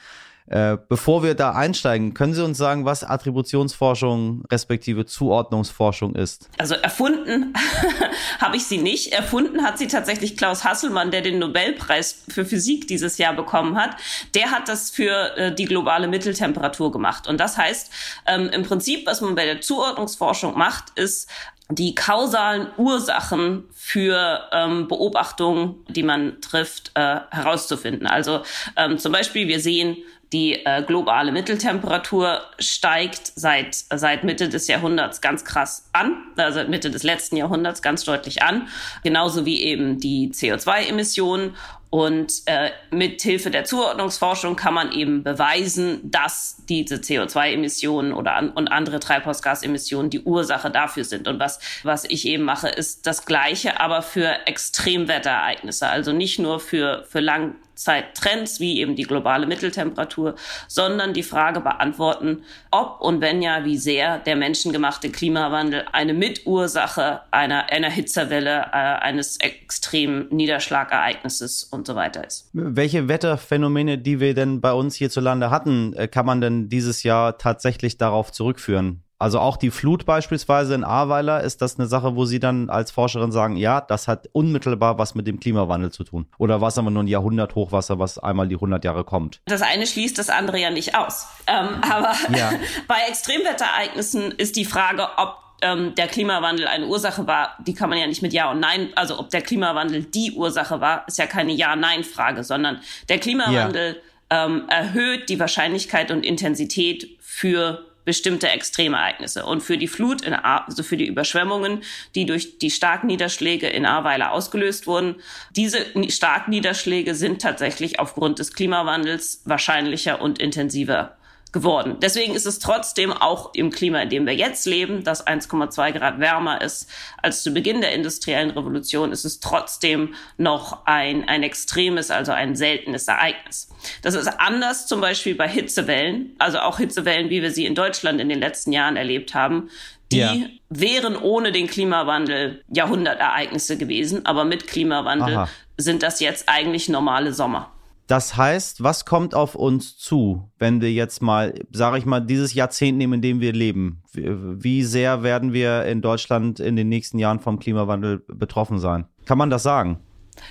Äh, 0.47 0.77
bevor 0.89 1.23
wir 1.23 1.35
da 1.35 1.51
einsteigen, 1.51 2.13
können 2.13 2.33
Sie 2.33 2.43
uns 2.43 2.57
sagen, 2.57 2.83
was 2.83 3.03
Attributionsforschung 3.03 4.43
respektive 4.51 5.05
Zuordnungsforschung 5.05 6.15
ist? 6.15 6.49
Also 6.57 6.75
erfunden 6.75 7.53
habe 8.39 8.57
ich 8.57 8.65
sie 8.65 8.79
nicht. 8.79 9.13
Erfunden 9.13 9.63
hat 9.63 9.77
sie 9.77 9.87
tatsächlich 9.87 10.37
Klaus 10.37 10.63
Hasselmann, 10.63 11.11
der 11.11 11.21
den 11.21 11.39
Nobelpreis 11.39 12.23
für 12.27 12.45
Physik 12.45 12.87
dieses 12.87 13.17
Jahr 13.17 13.33
bekommen 13.33 13.77
hat. 13.77 13.95
Der 14.33 14.51
hat 14.51 14.67
das 14.67 14.89
für 14.89 15.37
äh, 15.37 15.55
die 15.55 15.65
globale 15.65 16.07
Mitteltemperatur 16.07 16.91
gemacht. 16.91 17.27
Und 17.27 17.39
das 17.39 17.57
heißt, 17.57 17.91
ähm, 18.27 18.49
im 18.49 18.63
Prinzip, 18.63 19.05
was 19.05 19.21
man 19.21 19.35
bei 19.35 19.45
der 19.45 19.61
Zuordnungsforschung 19.61 20.57
macht, 20.57 20.97
ist 20.97 21.29
die 21.69 21.95
kausalen 21.95 22.67
Ursachen 22.77 23.63
für 23.73 24.49
ähm, 24.51 24.87
Beobachtungen, 24.87 25.75
die 25.87 26.03
man 26.03 26.41
trifft, 26.41 26.91
äh, 26.95 27.19
herauszufinden. 27.29 28.07
Also 28.07 28.41
ähm, 28.75 28.97
zum 28.97 29.11
Beispiel, 29.11 29.47
wir 29.47 29.59
sehen 29.59 29.97
Die 30.33 30.65
äh, 30.65 30.81
globale 30.83 31.33
Mitteltemperatur 31.33 32.41
steigt 32.57 33.33
seit, 33.35 33.75
seit 33.75 34.23
Mitte 34.23 34.47
des 34.47 34.67
Jahrhunderts 34.67 35.19
ganz 35.19 35.43
krass 35.43 35.89
an, 35.91 36.23
also 36.37 36.63
Mitte 36.63 36.89
des 36.89 37.03
letzten 37.03 37.35
Jahrhunderts 37.35 37.81
ganz 37.81 38.05
deutlich 38.05 38.41
an, 38.41 38.69
genauso 39.03 39.45
wie 39.45 39.61
eben 39.61 39.99
die 39.99 40.31
CO2-Emissionen. 40.31 41.55
Und 41.89 42.43
äh, 42.45 42.69
mit 42.89 43.21
Hilfe 43.21 43.51
der 43.51 43.65
Zuordnungsforschung 43.65 44.55
kann 44.55 44.73
man 44.73 44.93
eben 44.93 45.23
beweisen, 45.23 45.99
dass 46.09 46.63
diese 46.69 46.95
CO2-Emissionen 46.95 48.13
oder 48.13 48.35
an, 48.35 48.49
und 48.51 48.69
andere 48.69 49.01
Treibhausgasemissionen 49.01 50.09
die 50.09 50.21
Ursache 50.21 50.71
dafür 50.71 51.03
sind. 51.03 51.27
Und 51.27 51.41
was, 51.41 51.59
was 51.83 52.05
ich 52.05 52.25
eben 52.25 52.43
mache, 52.43 52.69
ist 52.69 53.07
das 53.07 53.25
Gleiche, 53.25 53.81
aber 53.81 54.03
für 54.03 54.47
Extremwetterereignisse. 54.47 55.89
Also 55.89 56.13
nicht 56.13 56.39
nur 56.39 56.61
für, 56.61 57.03
für 57.09 57.19
lang, 57.19 57.55
Zeittrends 57.83 58.59
wie 58.59 58.79
eben 58.79 58.95
die 58.95 59.03
globale 59.03 59.47
Mitteltemperatur, 59.47 60.35
sondern 60.67 61.13
die 61.13 61.23
Frage 61.23 61.61
beantworten, 61.61 62.43
ob 62.71 63.01
und 63.01 63.21
wenn 63.21 63.41
ja, 63.41 63.65
wie 63.65 63.77
sehr 63.77 64.19
der 64.19 64.35
menschengemachte 64.35 65.09
Klimawandel 65.09 65.85
eine 65.91 66.13
Mitursache 66.13 67.21
einer, 67.31 67.71
einer 67.71 67.89
Hitzewelle, 67.89 68.67
äh, 68.71 68.75
eines 68.75 69.37
extremen 69.37 70.27
Niederschlagereignisses 70.29 71.63
und 71.65 71.87
so 71.87 71.95
weiter 71.95 72.25
ist. 72.25 72.49
Welche 72.53 73.07
Wetterphänomene, 73.07 73.97
die 73.97 74.19
wir 74.19 74.33
denn 74.33 74.61
bei 74.61 74.73
uns 74.73 74.95
hierzulande 74.95 75.49
hatten, 75.49 75.93
äh, 75.93 76.07
kann 76.07 76.25
man 76.25 76.41
denn 76.41 76.69
dieses 76.69 77.03
Jahr 77.03 77.37
tatsächlich 77.37 77.97
darauf 77.97 78.31
zurückführen? 78.31 79.03
Also 79.21 79.39
auch 79.39 79.57
die 79.57 79.69
Flut 79.69 80.07
beispielsweise 80.07 80.73
in 80.73 80.83
Ahrweiler, 80.83 81.43
ist 81.43 81.61
das 81.61 81.77
eine 81.77 81.87
Sache, 81.87 82.15
wo 82.15 82.25
Sie 82.25 82.39
dann 82.39 82.71
als 82.71 82.89
Forscherin 82.89 83.31
sagen, 83.31 83.55
ja, 83.55 83.79
das 83.79 84.07
hat 84.07 84.27
unmittelbar 84.31 84.97
was 84.97 85.13
mit 85.13 85.27
dem 85.27 85.39
Klimawandel 85.39 85.91
zu 85.91 86.03
tun? 86.03 86.25
Oder 86.39 86.59
war 86.59 86.69
es 86.69 86.79
aber 86.79 86.89
nur 86.89 87.03
ein 87.03 87.07
Jahrhunderthochwasser, 87.07 87.99
was 87.99 88.17
einmal 88.17 88.47
die 88.47 88.55
100 88.55 88.83
Jahre 88.83 89.03
kommt? 89.03 89.39
Das 89.45 89.61
eine 89.61 89.85
schließt 89.85 90.17
das 90.17 90.31
andere 90.31 90.57
ja 90.57 90.71
nicht 90.71 90.95
aus. 90.95 91.27
Ähm, 91.45 91.67
aber 91.87 92.15
ja. 92.35 92.51
bei 92.87 92.95
Extremwetterereignissen 93.09 94.31
ist 94.31 94.55
die 94.55 94.65
Frage, 94.65 95.07
ob 95.17 95.37
ähm, 95.61 95.93
der 95.93 96.07
Klimawandel 96.07 96.67
eine 96.67 96.87
Ursache 96.87 97.27
war, 97.27 97.55
die 97.59 97.75
kann 97.75 97.91
man 97.91 97.99
ja 97.99 98.07
nicht 98.07 98.23
mit 98.23 98.33
Ja 98.33 98.49
und 98.49 98.59
Nein, 98.59 98.89
also 98.95 99.19
ob 99.19 99.29
der 99.29 99.41
Klimawandel 99.41 100.03
die 100.03 100.31
Ursache 100.31 100.81
war, 100.81 101.07
ist 101.07 101.19
ja 101.19 101.27
keine 101.27 101.51
Ja-Nein-Frage, 101.51 102.43
sondern 102.43 102.79
der 103.07 103.19
Klimawandel 103.19 104.01
ja. 104.31 104.45
ähm, 104.45 104.63
erhöht 104.67 105.29
die 105.29 105.39
Wahrscheinlichkeit 105.39 106.09
und 106.09 106.25
Intensität 106.25 107.19
für 107.19 107.85
bestimmte 108.05 108.49
Extremereignisse. 108.49 109.45
Und 109.45 109.61
für 109.61 109.77
die 109.77 109.87
Flut, 109.87 110.21
in 110.21 110.33
A 110.33 110.65
also 110.65 110.83
für 110.83 110.97
die 110.97 111.07
Überschwemmungen, 111.07 111.83
die 112.15 112.25
durch 112.25 112.57
die 112.57 112.71
starken 112.71 113.07
Niederschläge 113.07 113.67
in 113.67 113.85
Ahrweiler 113.85 114.31
ausgelöst 114.31 114.87
wurden, 114.87 115.15
diese 115.55 115.85
starken 116.09 116.51
Niederschläge 116.51 117.15
sind 117.15 117.41
tatsächlich 117.41 117.99
aufgrund 117.99 118.39
des 118.39 118.53
Klimawandels 118.53 119.41
wahrscheinlicher 119.45 120.21
und 120.21 120.39
intensiver 120.39 121.17
geworden. 121.51 121.97
Deswegen 122.01 122.33
ist 122.33 122.45
es 122.45 122.59
trotzdem 122.59 123.11
auch 123.11 123.53
im 123.53 123.71
Klima, 123.71 124.01
in 124.01 124.09
dem 124.09 124.25
wir 124.25 124.33
jetzt 124.33 124.65
leben, 124.65 125.03
das 125.03 125.25
1,2 125.27 125.91
Grad 125.91 126.19
wärmer 126.19 126.61
ist 126.61 126.89
als 127.21 127.43
zu 127.43 127.51
Beginn 127.51 127.81
der 127.81 127.93
industriellen 127.93 128.51
Revolution, 128.51 129.11
ist 129.11 129.25
es 129.25 129.39
trotzdem 129.41 130.15
noch 130.37 130.85
ein, 130.85 131.27
ein 131.27 131.43
extremes, 131.43 132.09
also 132.09 132.31
ein 132.31 132.55
seltenes 132.55 133.07
Ereignis. 133.07 133.69
Das 134.01 134.15
ist 134.15 134.27
anders 134.27 134.87
zum 134.87 135.01
Beispiel 135.01 135.35
bei 135.35 135.49
Hitzewellen, 135.49 136.35
also 136.39 136.59
auch 136.59 136.77
Hitzewellen, 136.77 137.29
wie 137.29 137.41
wir 137.41 137.51
sie 137.51 137.65
in 137.65 137.75
Deutschland 137.75 138.21
in 138.21 138.29
den 138.29 138.39
letzten 138.39 138.71
Jahren 138.71 138.95
erlebt 138.95 139.33
haben. 139.33 139.69
Die 140.11 140.17
ja. 140.19 140.35
wären 140.69 141.15
ohne 141.15 141.51
den 141.51 141.67
Klimawandel 141.67 142.63
Jahrhundertereignisse 142.69 143.77
gewesen, 143.77 144.25
aber 144.25 144.45
mit 144.45 144.67
Klimawandel 144.67 145.35
Aha. 145.35 145.49
sind 145.77 146.03
das 146.03 146.19
jetzt 146.19 146.47
eigentlich 146.47 146.89
normale 146.89 147.33
Sommer. 147.33 147.71
Das 148.11 148.35
heißt, 148.35 148.83
was 148.83 149.05
kommt 149.05 149.33
auf 149.33 149.55
uns 149.55 149.97
zu, 149.97 150.51
wenn 150.59 150.81
wir 150.81 150.91
jetzt 150.91 151.21
mal, 151.21 151.53
sage 151.71 151.97
ich 151.97 152.05
mal, 152.05 152.19
dieses 152.19 152.53
Jahrzehnt 152.53 152.97
nehmen, 152.97 153.13
in 153.13 153.21
dem 153.21 153.39
wir 153.39 153.53
leben? 153.53 154.03
Wie 154.11 154.83
sehr 154.83 155.23
werden 155.23 155.53
wir 155.53 155.85
in 155.85 156.01
Deutschland 156.01 156.59
in 156.59 156.75
den 156.75 156.89
nächsten 156.89 157.19
Jahren 157.19 157.39
vom 157.39 157.57
Klimawandel 157.57 158.19
betroffen 158.27 158.79
sein? 158.79 159.05
Kann 159.25 159.37
man 159.37 159.49
das 159.49 159.63
sagen? 159.63 160.01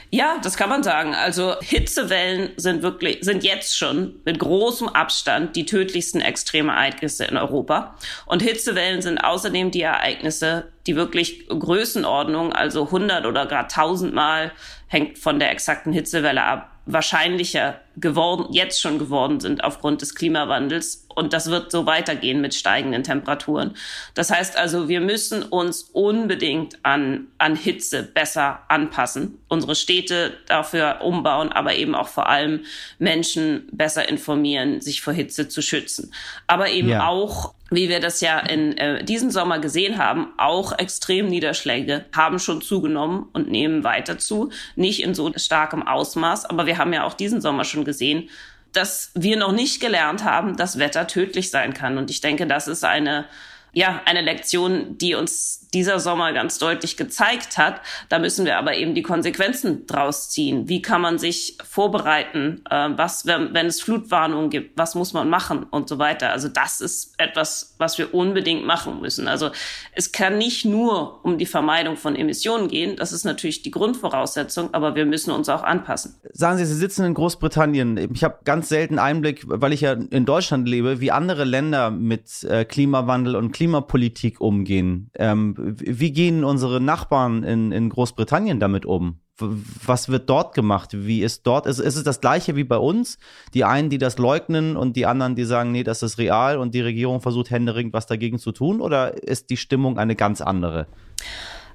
Ja, 0.08 0.38
das 0.42 0.56
kann 0.56 0.70
man 0.70 0.82
sagen. 0.82 1.14
Also 1.14 1.54
Hitzewellen 1.60 2.52
sind 2.56 2.82
wirklich, 2.82 3.18
sind 3.20 3.44
jetzt 3.44 3.76
schon 3.76 4.20
mit 4.24 4.38
großem 4.38 4.88
Abstand 4.88 5.54
die 5.54 5.66
tödlichsten 5.66 6.22
Extremereignisse 6.22 7.24
in 7.24 7.36
Europa. 7.36 7.94
Und 8.24 8.40
Hitzewellen 8.40 9.02
sind 9.02 9.18
außerdem 9.18 9.70
die 9.70 9.82
Ereignisse, 9.82 10.68
die 10.86 10.96
wirklich 10.96 11.46
Größenordnung, 11.48 12.54
also 12.54 12.86
100 12.86 13.26
oder 13.26 13.44
gar 13.44 13.64
1000 13.64 14.14
Mal, 14.14 14.52
hängt 14.86 15.18
von 15.18 15.38
der 15.38 15.52
exakten 15.52 15.92
Hitzewelle 15.92 16.42
ab, 16.42 16.69
wahrscheinlicher 16.86 17.80
geworden, 17.96 18.52
jetzt 18.52 18.80
schon 18.80 18.98
geworden 18.98 19.40
sind 19.40 19.64
aufgrund 19.64 20.02
des 20.02 20.14
Klimawandels. 20.14 21.06
Und 21.20 21.34
das 21.34 21.50
wird 21.50 21.70
so 21.70 21.84
weitergehen 21.84 22.40
mit 22.40 22.54
steigenden 22.54 23.02
Temperaturen. 23.02 23.76
Das 24.14 24.30
heißt 24.30 24.56
also, 24.56 24.88
wir 24.88 25.02
müssen 25.02 25.42
uns 25.42 25.82
unbedingt 25.92 26.78
an, 26.82 27.26
an 27.36 27.56
Hitze 27.56 28.02
besser 28.02 28.60
anpassen, 28.68 29.38
unsere 29.48 29.74
Städte 29.74 30.32
dafür 30.46 31.02
umbauen, 31.02 31.52
aber 31.52 31.74
eben 31.74 31.94
auch 31.94 32.08
vor 32.08 32.30
allem 32.30 32.60
Menschen 32.98 33.68
besser 33.70 34.08
informieren, 34.08 34.80
sich 34.80 35.02
vor 35.02 35.12
Hitze 35.12 35.46
zu 35.46 35.60
schützen. 35.60 36.10
Aber 36.46 36.70
eben 36.70 36.88
ja. 36.88 37.06
auch 37.06 37.52
wie 37.72 37.88
wir 37.88 38.00
das 38.00 38.20
ja 38.20 38.40
in 38.40 38.76
äh, 38.78 39.04
diesem 39.04 39.30
Sommer 39.30 39.60
gesehen 39.60 39.98
haben, 39.98 40.32
auch 40.38 40.76
Extremniederschläge 40.76 42.06
haben 42.16 42.40
schon 42.40 42.62
zugenommen 42.62 43.28
und 43.32 43.48
nehmen 43.48 43.84
weiter 43.84 44.18
zu. 44.18 44.50
Nicht 44.74 45.04
in 45.04 45.14
so 45.14 45.30
starkem 45.36 45.86
Ausmaß, 45.86 46.46
aber 46.46 46.66
wir 46.66 46.78
haben 46.78 46.92
ja 46.92 47.04
auch 47.04 47.14
diesen 47.14 47.40
Sommer 47.40 47.62
schon 47.62 47.84
gesehen, 47.84 48.28
dass 48.72 49.10
wir 49.14 49.36
noch 49.36 49.52
nicht 49.52 49.80
gelernt 49.80 50.24
haben, 50.24 50.56
dass 50.56 50.78
Wetter 50.78 51.06
tödlich 51.06 51.50
sein 51.50 51.74
kann. 51.74 51.98
Und 51.98 52.10
ich 52.10 52.20
denke, 52.20 52.46
das 52.46 52.68
ist 52.68 52.84
eine, 52.84 53.26
ja, 53.72 54.00
eine 54.04 54.20
Lektion, 54.20 54.98
die 54.98 55.14
uns 55.14 55.68
dieser 55.74 56.00
Sommer 56.00 56.32
ganz 56.32 56.58
deutlich 56.58 56.96
gezeigt 56.96 57.58
hat. 57.58 57.80
Da 58.08 58.18
müssen 58.18 58.44
wir 58.44 58.58
aber 58.58 58.76
eben 58.76 58.94
die 58.94 59.02
Konsequenzen 59.02 59.86
draus 59.86 60.30
ziehen. 60.30 60.68
Wie 60.68 60.82
kann 60.82 61.00
man 61.00 61.18
sich 61.18 61.58
vorbereiten? 61.68 62.62
Äh, 62.68 62.90
was, 62.96 63.26
wenn, 63.26 63.54
wenn 63.54 63.66
es 63.66 63.80
Flutwarnungen 63.80 64.50
gibt, 64.50 64.78
was 64.78 64.94
muss 64.94 65.12
man 65.12 65.28
machen 65.28 65.64
und 65.64 65.88
so 65.88 65.98
weiter? 65.98 66.30
Also 66.30 66.48
das 66.48 66.80
ist 66.80 67.14
etwas, 67.18 67.74
was 67.78 67.98
wir 67.98 68.14
unbedingt 68.14 68.64
machen 68.64 69.00
müssen. 69.00 69.28
Also 69.28 69.50
es 69.92 70.12
kann 70.12 70.38
nicht 70.38 70.64
nur 70.64 71.24
um 71.24 71.38
die 71.38 71.46
Vermeidung 71.46 71.96
von 71.96 72.16
Emissionen 72.16 72.68
gehen. 72.68 72.96
Das 72.96 73.12
ist 73.12 73.24
natürlich 73.24 73.62
die 73.62 73.70
Grundvoraussetzung, 73.70 74.74
aber 74.74 74.94
wir 74.94 75.06
müssen 75.06 75.30
uns 75.30 75.48
auch 75.48 75.62
anpassen. 75.62 76.16
Sagen 76.32 76.58
Sie, 76.58 76.64
Sie 76.64 76.74
sitzen 76.74 77.04
in 77.04 77.14
Großbritannien. 77.14 77.96
Ich 78.12 78.24
habe 78.24 78.38
ganz 78.44 78.68
selten 78.68 78.98
Einblick, 78.98 79.44
weil 79.46 79.72
ich 79.72 79.82
ja 79.82 79.92
in 79.92 80.24
Deutschland 80.24 80.68
lebe, 80.68 81.00
wie 81.00 81.10
andere 81.10 81.44
Länder 81.44 81.90
mit 81.90 82.44
äh, 82.44 82.64
Klimawandel 82.64 83.36
und 83.36 83.52
Klimapolitik 83.52 84.40
umgehen. 84.40 85.10
Ähm, 85.14 85.54
wie 85.62 86.12
gehen 86.12 86.44
unsere 86.44 86.80
Nachbarn 86.80 87.42
in, 87.42 87.72
in 87.72 87.88
Großbritannien 87.88 88.60
damit 88.60 88.86
um? 88.86 89.20
Was 89.38 90.08
wird 90.08 90.28
dort 90.28 90.54
gemacht? 90.54 90.90
Wie 90.92 91.22
ist 91.22 91.46
dort? 91.46 91.66
Ist, 91.66 91.78
ist 91.78 91.96
es 91.96 92.04
das 92.04 92.20
gleiche 92.20 92.56
wie 92.56 92.64
bei 92.64 92.76
uns? 92.76 93.18
Die 93.54 93.64
einen, 93.64 93.88
die 93.88 93.98
das 93.98 94.18
leugnen 94.18 94.76
und 94.76 94.96
die 94.96 95.06
anderen, 95.06 95.34
die 95.34 95.44
sagen, 95.44 95.72
nee, 95.72 95.82
das 95.82 96.02
ist 96.02 96.18
real 96.18 96.58
und 96.58 96.74
die 96.74 96.82
Regierung 96.82 97.20
versucht 97.20 97.50
händeringend 97.50 97.94
was 97.94 98.06
dagegen 98.06 98.38
zu 98.38 98.52
tun? 98.52 98.80
Oder 98.80 99.22
ist 99.22 99.48
die 99.50 99.56
Stimmung 99.56 99.98
eine 99.98 100.14
ganz 100.14 100.40
andere? 100.40 100.86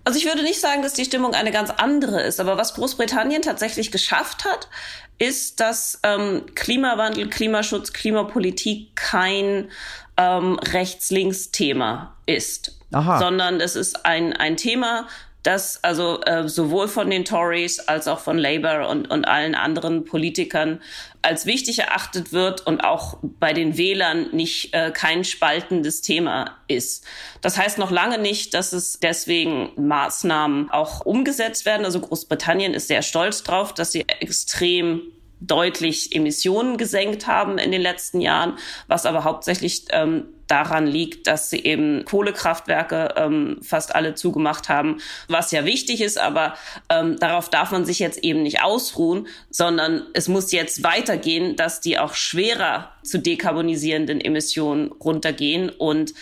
Also 0.06 0.20
ich 0.20 0.26
würde 0.26 0.44
nicht 0.44 0.62
sagen, 0.62 0.84
dass 0.84 0.94
die 0.94 1.04
Stimmung 1.04 1.34
eine 1.34 1.52
ganz 1.52 1.72
andere 1.72 2.22
ist, 2.22 2.40
aber 2.40 2.58
was 2.58 2.76
Großbritannien 2.76 3.42
tatsächlich 3.42 3.92
geschafft 3.92 4.46
hat, 4.46 4.70
ist, 5.18 5.60
dass 5.60 6.00
ähm, 6.04 6.44
Klimawandel, 6.54 7.28
Klimaschutz, 7.28 7.92
Klimapolitik 7.92 8.96
kein 8.96 9.70
ähm, 10.18 10.60
Rechts-Links-Thema 10.60 12.16
ist, 12.26 12.80
Aha. 12.92 13.20
sondern 13.20 13.60
es 13.60 13.76
ist 13.76 14.06
ein, 14.06 14.34
ein 14.34 14.58
Thema, 14.58 15.08
das 15.46 15.84
also 15.84 16.22
äh, 16.22 16.50
sowohl 16.50 16.88
von 16.88 17.10
den 17.10 17.24
Tories 17.24 17.80
als 17.80 18.08
auch 18.08 18.20
von 18.20 18.38
Labour 18.38 18.90
und, 18.90 19.12
und 19.12 19.26
allen 19.26 19.54
anderen 19.54 20.04
Politikern 20.04 20.82
als 21.22 21.46
wichtig 21.46 21.80
erachtet 21.80 22.34
wird 22.34 22.66
und 22.66 22.84
auch 22.84 23.18
bei 23.22 23.54
den 23.54 23.78
Wählern 23.78 24.30
nicht 24.32 24.74
äh, 24.74 24.92
kein 24.92 25.24
spaltendes 25.24 26.02
Thema 26.02 26.58
ist. 26.68 27.06
Das 27.42 27.58
heißt 27.58 27.78
noch 27.78 27.92
lange 27.92 28.18
nicht, 28.18 28.56
dass 28.56 28.74
es 28.74 29.00
deswegen 29.00 29.70
Maßnahmen 29.76 30.72
auch 30.72 31.02
umgesetzt 31.02 31.66
werden. 31.66 31.86
Also 31.86 32.00
Großbritannien 32.00 32.74
ist 32.74 32.88
sehr 32.88 33.04
stolz 33.04 33.44
drauf, 33.44 33.74
dass 33.74 33.92
sie 33.92 34.06
extrem 34.08 35.02
deutlich 35.48 36.16
Emissionen 36.16 36.78
gesenkt 36.78 37.28
haben 37.28 37.58
in 37.58 37.72
den 37.72 37.82
letzten 37.82 38.22
Jahren, 38.22 38.58
was 38.88 39.06
aber 39.06 39.24
hauptsächlich 39.24 39.86
ähm, 39.92 40.26
daran 40.48 40.86
liegt, 40.86 41.28
dass 41.28 41.50
sie 41.50 41.64
eben 41.64 42.06
Kohlekraftwerke 42.06 43.16
ähm, 43.18 43.58
fast 43.62 43.96
alle 43.96 44.16
zugemacht 44.16 44.70
haben, 44.70 44.98
was 45.28 45.52
ja 45.52 45.66
wichtig 45.66 46.02
ist, 46.02 46.20
aber 46.20 46.56
ähm, 46.90 47.18
darauf 47.20 47.50
darf 47.50 47.72
man 47.72 47.86
sich 47.86 48.00
jetzt 48.00 48.24
eben 48.24 48.44
nicht 48.44 48.62
ausruhen, 48.62 49.28
sondern 49.50 50.04
es 50.14 50.28
muss 50.28 50.52
jetzt 50.52 50.84
weitergehen, 50.84 51.56
dass 51.56 51.82
die 51.82 51.98
auch 51.98 52.14
schwerer 52.14 52.92
zu 53.04 53.18
dekarbonisierenden 53.18 54.22
Emissionen 54.22 54.92
runtergehen. 54.92 55.70
Und 55.70 56.14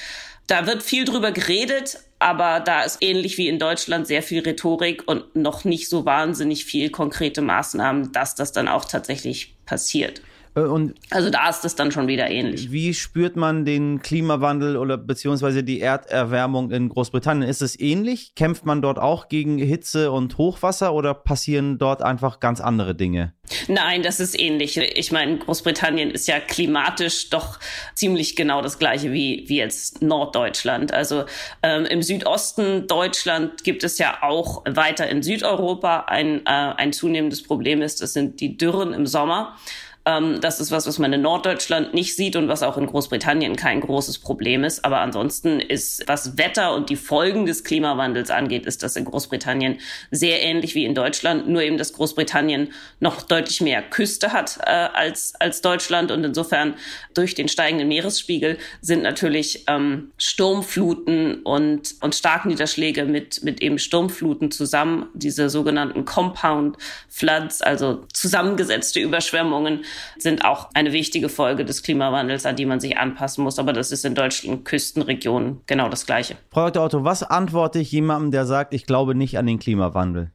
da 0.47 0.67
wird 0.67 0.83
viel 0.83 1.05
drüber 1.05 1.31
geredet, 1.31 1.99
aber 2.23 2.61
da 2.61 2.83
ist 2.83 2.99
ähnlich 3.01 3.37
wie 3.37 3.49
in 3.49 3.59
Deutschland 3.59 4.07
sehr 4.07 4.23
viel 4.23 4.41
Rhetorik 4.41 5.03
und 5.07 5.35
noch 5.35 5.65
nicht 5.65 5.89
so 5.89 6.05
wahnsinnig 6.05 6.63
viel 6.63 6.89
konkrete 6.89 7.41
Maßnahmen, 7.41 8.13
dass 8.13 8.33
das 8.33 8.53
dann 8.53 8.69
auch 8.69 8.85
tatsächlich 8.85 9.53
passiert. 9.65 10.21
Äh, 10.55 10.61
und 10.61 10.95
also 11.09 11.29
da 11.29 11.49
ist 11.49 11.65
es 11.65 11.75
dann 11.75 11.91
schon 11.91 12.07
wieder 12.07 12.29
ähnlich. 12.29 12.71
Wie 12.71 12.93
spürt 12.93 13.35
man 13.35 13.65
den 13.65 14.01
Klimawandel 14.01 14.77
oder 14.77 14.97
beziehungsweise 14.97 15.63
die 15.63 15.81
Erderwärmung 15.81 16.71
in 16.71 16.89
Großbritannien? 16.89 17.49
Ist 17.49 17.61
es 17.61 17.79
ähnlich? 17.79 18.35
Kämpft 18.35 18.65
man 18.65 18.81
dort 18.81 18.99
auch 18.99 19.29
gegen 19.29 19.57
Hitze 19.57 20.11
und 20.11 20.37
Hochwasser 20.37 20.93
oder 20.93 21.13
passieren 21.13 21.77
dort 21.77 22.01
einfach 22.01 22.39
ganz 22.39 22.61
andere 22.61 22.95
Dinge? 22.95 23.33
Nein, 23.67 24.03
das 24.03 24.19
ist 24.19 24.39
ähnlich. 24.39 24.77
Ich 24.77 25.11
meine, 25.11 25.37
Großbritannien 25.37 26.11
ist 26.11 26.27
ja 26.27 26.39
klimatisch 26.39 27.29
doch 27.29 27.59
ziemlich 27.93 28.35
genau 28.35 28.61
das 28.61 28.79
gleiche 28.79 29.11
wie, 29.11 29.43
wie 29.47 29.57
jetzt 29.57 30.01
Norddeutschland. 30.01 30.93
Also 30.93 31.25
ähm, 31.61 31.85
im 31.85 32.01
Südosten 32.01 32.87
Deutschland 32.87 33.63
gibt 33.63 33.83
es 33.83 33.97
ja 33.97 34.19
auch 34.21 34.63
weiter 34.65 35.09
in 35.09 35.23
Südeuropa 35.23 36.05
ein, 36.07 36.45
äh, 36.45 36.49
ein 36.49 36.93
zunehmendes 36.93 37.43
Problem 37.43 37.81
ist, 37.81 38.01
das 38.01 38.13
sind 38.13 38.39
die 38.39 38.57
Dürren 38.57 38.93
im 38.93 39.05
Sommer. 39.05 39.57
Ähm, 40.05 40.41
das 40.41 40.59
ist 40.59 40.71
was, 40.71 40.85
was 40.85 40.99
man 40.99 41.13
in 41.13 41.21
Norddeutschland 41.21 41.93
nicht 41.93 42.15
sieht 42.15 42.35
und 42.35 42.49
was 42.49 42.61
auch 42.61 42.77
in 42.77 42.87
Großbritannien 42.87 43.55
kein 43.55 43.79
großes 43.79 44.19
Problem 44.19 44.63
ist. 44.63 44.83
Aber 44.83 44.99
ansonsten 44.99 45.61
ist, 45.61 46.03
was 46.07 46.37
Wetter 46.37 46.73
und 46.75 46.89
die 46.89 46.97
Folgen 46.97 47.45
des 47.45 47.63
Klimawandels 47.63 48.29
angeht, 48.29 48.65
ist 48.65 48.83
das 48.83 48.97
in 48.97 49.05
Großbritannien 49.05 49.79
sehr 50.11 50.41
ähnlich 50.41 50.75
wie 50.75 50.83
in 50.83 50.93
Deutschland. 50.93 51.47
Nur 51.47 51.61
eben, 51.61 51.77
dass 51.77 51.93
Großbritannien 51.93 52.73
noch 52.99 53.21
deutlich 53.21 53.61
mehr 53.61 53.81
Küste 53.81 54.33
hat 54.33 54.59
äh, 54.65 54.71
als, 54.71 55.35
als 55.39 55.61
Deutschland. 55.61 56.11
Und 56.11 56.25
insofern 56.25 56.75
durch 57.13 57.33
den 57.33 57.47
steigenden 57.47 57.87
Meeresspiegel 57.87 58.57
sind 58.81 59.03
natürlich 59.03 59.63
ähm, 59.67 60.11
Sturmfluten 60.17 61.43
und, 61.43 61.95
und 62.01 62.15
Starkniederschläge 62.15 63.05
mit, 63.05 63.43
mit 63.43 63.61
eben 63.61 63.79
Sturmfluten 63.79 64.51
zusammen, 64.51 65.07
diese 65.13 65.49
sogenannten 65.49 66.03
Compound 66.03 66.77
Floods, 67.07 67.61
also 67.61 68.05
zusammengesetzte 68.11 68.99
Überschwemmungen, 68.99 69.85
sind 70.17 70.45
auch 70.45 70.69
eine 70.73 70.91
wichtige 70.93 71.29
Folge 71.29 71.65
des 71.65 71.83
Klimawandels, 71.83 72.45
an 72.45 72.55
die 72.55 72.65
man 72.65 72.79
sich 72.79 72.97
anpassen 72.97 73.43
muss. 73.43 73.59
Aber 73.59 73.73
das 73.73 73.91
ist 73.91 74.05
in 74.05 74.15
deutschen 74.15 74.63
Küstenregionen 74.63 75.61
genau 75.67 75.89
das 75.89 76.05
Gleiche. 76.05 76.35
Frau 76.51 76.69
Dr. 76.69 76.83
Otto, 76.85 77.03
was 77.03 77.23
antworte 77.23 77.79
ich 77.79 77.91
jemandem, 77.91 78.31
der 78.31 78.45
sagt, 78.45 78.73
ich 78.73 78.85
glaube 78.85 79.15
nicht 79.15 79.37
an 79.37 79.45
den 79.45 79.59
Klimawandel? 79.59 80.31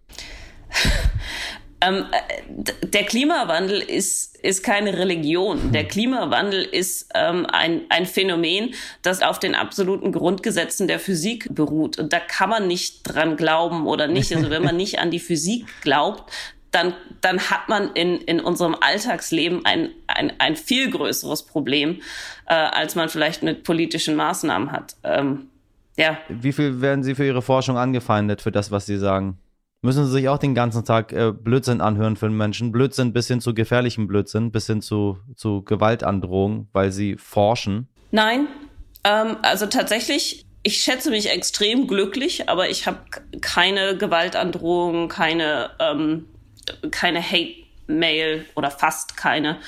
Ähm, 1.80 2.06
äh, 2.10 2.86
der 2.86 3.04
Klimawandel 3.04 3.80
ist, 3.80 4.36
ist 4.38 4.64
keine 4.64 4.98
Religion. 4.98 5.70
Der 5.72 5.84
Klimawandel 5.84 6.64
ist 6.64 7.08
ähm, 7.14 7.46
ein, 7.46 7.82
ein 7.88 8.06
Phänomen, 8.06 8.74
das 9.02 9.22
auf 9.22 9.38
den 9.38 9.54
absoluten 9.54 10.10
Grundgesetzen 10.10 10.88
der 10.88 10.98
Physik 10.98 11.46
beruht. 11.54 11.98
Und 11.98 12.12
da 12.12 12.18
kann 12.18 12.50
man 12.50 12.66
nicht 12.66 13.02
dran 13.04 13.36
glauben 13.36 13.86
oder 13.86 14.08
nicht. 14.08 14.34
Also 14.34 14.50
wenn 14.50 14.62
man 14.62 14.76
nicht 14.78 14.98
an 14.98 15.10
die 15.10 15.20
Physik 15.20 15.66
glaubt, 15.82 16.32
dann, 16.70 16.94
dann 17.20 17.38
hat 17.38 17.68
man 17.68 17.92
in, 17.92 18.18
in 18.18 18.40
unserem 18.40 18.76
Alltagsleben 18.80 19.64
ein, 19.64 19.90
ein, 20.06 20.32
ein 20.38 20.56
viel 20.56 20.90
größeres 20.90 21.44
Problem, 21.44 22.00
äh, 22.46 22.54
als 22.54 22.94
man 22.94 23.08
vielleicht 23.08 23.42
mit 23.42 23.64
politischen 23.64 24.16
Maßnahmen 24.16 24.72
hat. 24.72 24.96
Ähm, 25.04 25.48
ja. 25.96 26.18
Wie 26.28 26.52
viel 26.52 26.80
werden 26.80 27.02
Sie 27.02 27.14
für 27.14 27.26
Ihre 27.26 27.42
Forschung 27.42 27.76
angefeindet, 27.76 28.42
für 28.42 28.52
das, 28.52 28.70
was 28.70 28.86
Sie 28.86 28.98
sagen? 28.98 29.38
Müssen 29.80 30.04
Sie 30.06 30.12
sich 30.12 30.28
auch 30.28 30.38
den 30.38 30.54
ganzen 30.54 30.84
Tag 30.84 31.12
äh, 31.12 31.32
Blödsinn 31.32 31.80
anhören 31.80 32.16
für 32.16 32.28
den 32.28 32.36
Menschen? 32.36 32.72
Blödsinn 32.72 33.12
bis 33.12 33.28
hin 33.28 33.40
zu 33.40 33.54
gefährlichem 33.54 34.08
Blödsinn, 34.08 34.50
bis 34.50 34.66
hin 34.66 34.82
zu, 34.82 35.18
zu 35.36 35.62
Gewaltandrohung, 35.62 36.68
weil 36.72 36.90
Sie 36.90 37.16
forschen? 37.16 37.88
Nein, 38.10 38.48
ähm, 39.04 39.36
also 39.42 39.66
tatsächlich 39.66 40.46
ich 40.62 40.82
schätze 40.82 41.10
mich 41.10 41.30
extrem 41.30 41.86
glücklich, 41.86 42.48
aber 42.48 42.68
ich 42.68 42.86
habe 42.86 42.98
keine 43.40 43.96
Gewaltandrohung, 43.96 45.08
keine 45.08 45.70
ähm, 45.78 46.26
keine 46.90 47.22
Hate-Mail 47.22 48.44
oder 48.54 48.70
fast 48.70 49.16
keine, 49.16 49.58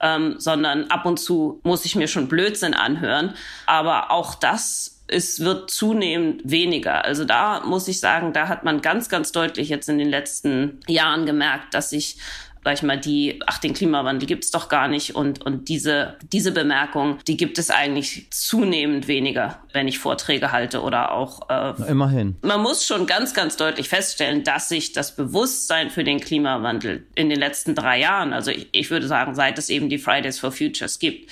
ähm, 0.00 0.36
sondern 0.38 0.90
ab 0.90 1.06
und 1.06 1.18
zu 1.18 1.60
muss 1.62 1.84
ich 1.84 1.96
mir 1.96 2.08
schon 2.08 2.28
Blödsinn 2.28 2.74
anhören. 2.74 3.34
Aber 3.66 4.10
auch 4.10 4.34
das 4.34 4.96
es 5.08 5.40
wird 5.40 5.70
zunehmend 5.70 6.42
weniger. 6.50 7.04
Also 7.04 7.24
da 7.24 7.60
muss 7.60 7.86
ich 7.88 8.00
sagen, 8.00 8.32
da 8.32 8.48
hat 8.48 8.64
man 8.64 8.82
ganz, 8.82 9.08
ganz 9.08 9.32
deutlich 9.32 9.68
jetzt 9.68 9.88
in 9.88 9.98
den 9.98 10.08
letzten 10.08 10.80
Jahren 10.88 11.26
gemerkt, 11.26 11.74
dass 11.74 11.90
sich 11.90 12.18
sag 12.66 12.74
ich 12.74 12.82
mal, 12.82 12.98
die, 12.98 13.38
ach, 13.46 13.58
den 13.58 13.74
Klimawandel 13.74 14.26
gibt's 14.26 14.50
doch 14.50 14.68
gar 14.68 14.88
nicht. 14.88 15.14
Und, 15.14 15.46
und 15.46 15.68
diese, 15.68 16.16
diese 16.32 16.50
Bemerkung, 16.50 17.18
die 17.28 17.36
gibt 17.36 17.60
es 17.60 17.70
eigentlich 17.70 18.26
zunehmend 18.32 19.06
weniger, 19.06 19.60
wenn 19.72 19.86
ich 19.86 20.00
Vorträge 20.00 20.50
halte 20.50 20.82
oder 20.82 21.12
auch. 21.12 21.48
Äh, 21.48 21.88
immerhin. 21.88 22.34
Man 22.42 22.60
muss 22.60 22.84
schon 22.84 23.06
ganz, 23.06 23.34
ganz 23.34 23.56
deutlich 23.56 23.88
feststellen, 23.88 24.42
dass 24.42 24.68
sich 24.68 24.92
das 24.92 25.14
Bewusstsein 25.14 25.90
für 25.90 26.02
den 26.02 26.18
Klimawandel 26.18 27.06
in 27.14 27.30
den 27.30 27.38
letzten 27.38 27.76
drei 27.76 28.00
Jahren, 28.00 28.32
also 28.32 28.50
ich, 28.50 28.68
ich 28.72 28.90
würde 28.90 29.06
sagen, 29.06 29.36
seit 29.36 29.58
es 29.58 29.70
eben 29.70 29.88
die 29.88 29.98
Fridays 29.98 30.40
for 30.40 30.50
Futures 30.50 30.98
gibt, 30.98 31.30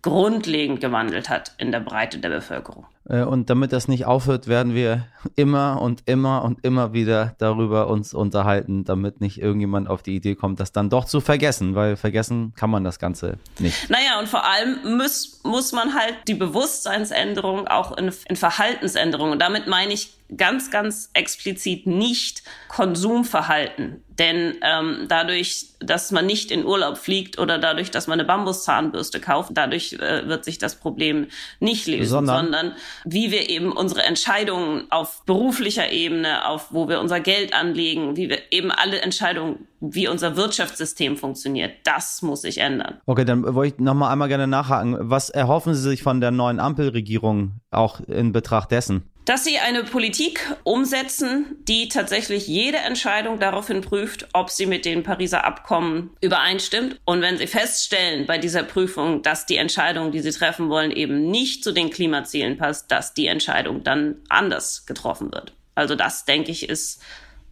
grundlegend 0.00 0.80
gewandelt 0.80 1.28
hat 1.28 1.52
in 1.58 1.72
der 1.72 1.80
Breite 1.80 2.20
der 2.20 2.30
Bevölkerung. 2.30 2.86
Äh, 3.10 3.24
und 3.24 3.50
damit 3.50 3.72
das 3.72 3.88
nicht 3.88 4.06
aufhört, 4.06 4.46
werden 4.46 4.74
wir 4.74 5.06
immer 5.36 5.82
und 5.82 6.02
immer 6.06 6.44
und 6.44 6.64
immer 6.64 6.92
wieder 6.92 7.34
darüber 7.38 7.88
uns 7.88 8.14
unterhalten, 8.14 8.84
damit 8.84 9.20
nicht 9.20 9.40
irgendjemand 9.40 9.88
auf 9.88 10.02
die 10.02 10.16
Idee 10.16 10.34
kommt, 10.36 10.60
das 10.60 10.72
dann 10.72 10.88
doch 10.88 11.04
zu 11.04 11.20
vergessen, 11.20 11.74
weil 11.74 11.96
vergessen 11.96 12.52
kann 12.56 12.70
man 12.70 12.84
das 12.84 12.98
Ganze 12.98 13.38
nicht. 13.58 13.90
Naja, 13.90 14.18
und 14.20 14.28
vor 14.28 14.44
allem 14.46 14.96
muss, 14.96 15.40
muss 15.42 15.72
man 15.72 15.94
halt 15.94 16.14
die 16.28 16.34
Bewusstseinsänderung 16.34 17.66
auch 17.66 17.96
in, 17.96 18.10
in 18.28 18.36
Verhaltensänderung, 18.36 19.32
und 19.32 19.40
damit 19.40 19.66
meine 19.66 19.92
ich 19.92 20.20
ganz, 20.36 20.70
ganz 20.70 21.10
explizit 21.12 21.86
nicht 21.86 22.42
Konsumverhalten. 22.68 24.02
Denn 24.18 24.56
ähm, 24.62 25.06
dadurch, 25.08 25.68
dass 25.80 26.12
man 26.12 26.26
nicht 26.26 26.50
in 26.50 26.66
Urlaub 26.66 26.98
fliegt 26.98 27.38
oder 27.38 27.58
dadurch, 27.58 27.90
dass 27.90 28.06
man 28.06 28.20
eine 28.20 28.26
Bambuszahnbürste 28.26 29.18
kauft, 29.18 29.52
dadurch 29.54 29.94
äh, 29.94 30.28
wird 30.28 30.44
sich 30.44 30.58
das 30.58 30.76
Problem 30.76 31.28
nicht 31.58 31.86
lösen, 31.86 32.06
sondern, 32.06 32.44
sondern 32.44 32.74
wie 33.04 33.30
wir 33.30 33.48
eben 33.50 33.72
unsere 33.72 34.02
Entscheidungen 34.02 34.90
auf 34.90 35.24
beruflicher 35.24 35.90
Ebene, 35.90 36.46
auf 36.46 36.72
wo 36.72 36.88
wir 36.88 37.00
unser 37.00 37.20
Geld 37.20 37.54
anlegen, 37.54 38.16
wie 38.16 38.28
wir 38.28 38.38
eben 38.50 38.70
alle 38.70 39.00
Entscheidungen, 39.00 39.66
wie 39.80 40.08
unser 40.08 40.36
Wirtschaftssystem 40.36 41.16
funktioniert, 41.16 41.72
das 41.84 42.22
muss 42.22 42.42
sich 42.42 42.58
ändern. 42.58 43.00
Okay, 43.06 43.24
dann 43.24 43.54
wollte 43.54 43.74
ich 43.74 43.80
nochmal 43.80 44.12
einmal 44.12 44.28
gerne 44.28 44.46
nachhaken. 44.46 44.96
Was 45.00 45.30
erhoffen 45.30 45.74
Sie 45.74 45.88
sich 45.88 46.02
von 46.02 46.20
der 46.20 46.30
neuen 46.30 46.60
Ampelregierung 46.60 47.60
auch 47.70 48.00
in 48.00 48.32
Betracht 48.32 48.70
dessen? 48.70 49.09
Dass 49.24 49.44
sie 49.44 49.58
eine 49.58 49.84
Politik 49.84 50.40
umsetzen, 50.64 51.56
die 51.68 51.88
tatsächlich 51.88 52.48
jede 52.48 52.78
Entscheidung 52.78 53.38
daraufhin 53.38 53.80
prüft, 53.80 54.28
ob 54.32 54.50
sie 54.50 54.66
mit 54.66 54.84
den 54.84 55.02
Pariser 55.02 55.44
Abkommen 55.44 56.10
übereinstimmt. 56.20 56.98
Und 57.04 57.22
wenn 57.22 57.38
sie 57.38 57.46
feststellen 57.46 58.26
bei 58.26 58.38
dieser 58.38 58.62
Prüfung, 58.62 59.22
dass 59.22 59.46
die 59.46 59.56
Entscheidung, 59.56 60.10
die 60.10 60.20
sie 60.20 60.32
treffen 60.32 60.68
wollen, 60.68 60.90
eben 60.90 61.30
nicht 61.30 61.62
zu 61.62 61.72
den 61.72 61.90
Klimazielen 61.90 62.56
passt, 62.56 62.90
dass 62.90 63.14
die 63.14 63.26
Entscheidung 63.26 63.84
dann 63.84 64.16
anders 64.28 64.86
getroffen 64.86 65.32
wird. 65.32 65.52
Also 65.74 65.94
das, 65.94 66.24
denke 66.24 66.50
ich, 66.50 66.68
ist, 66.68 67.02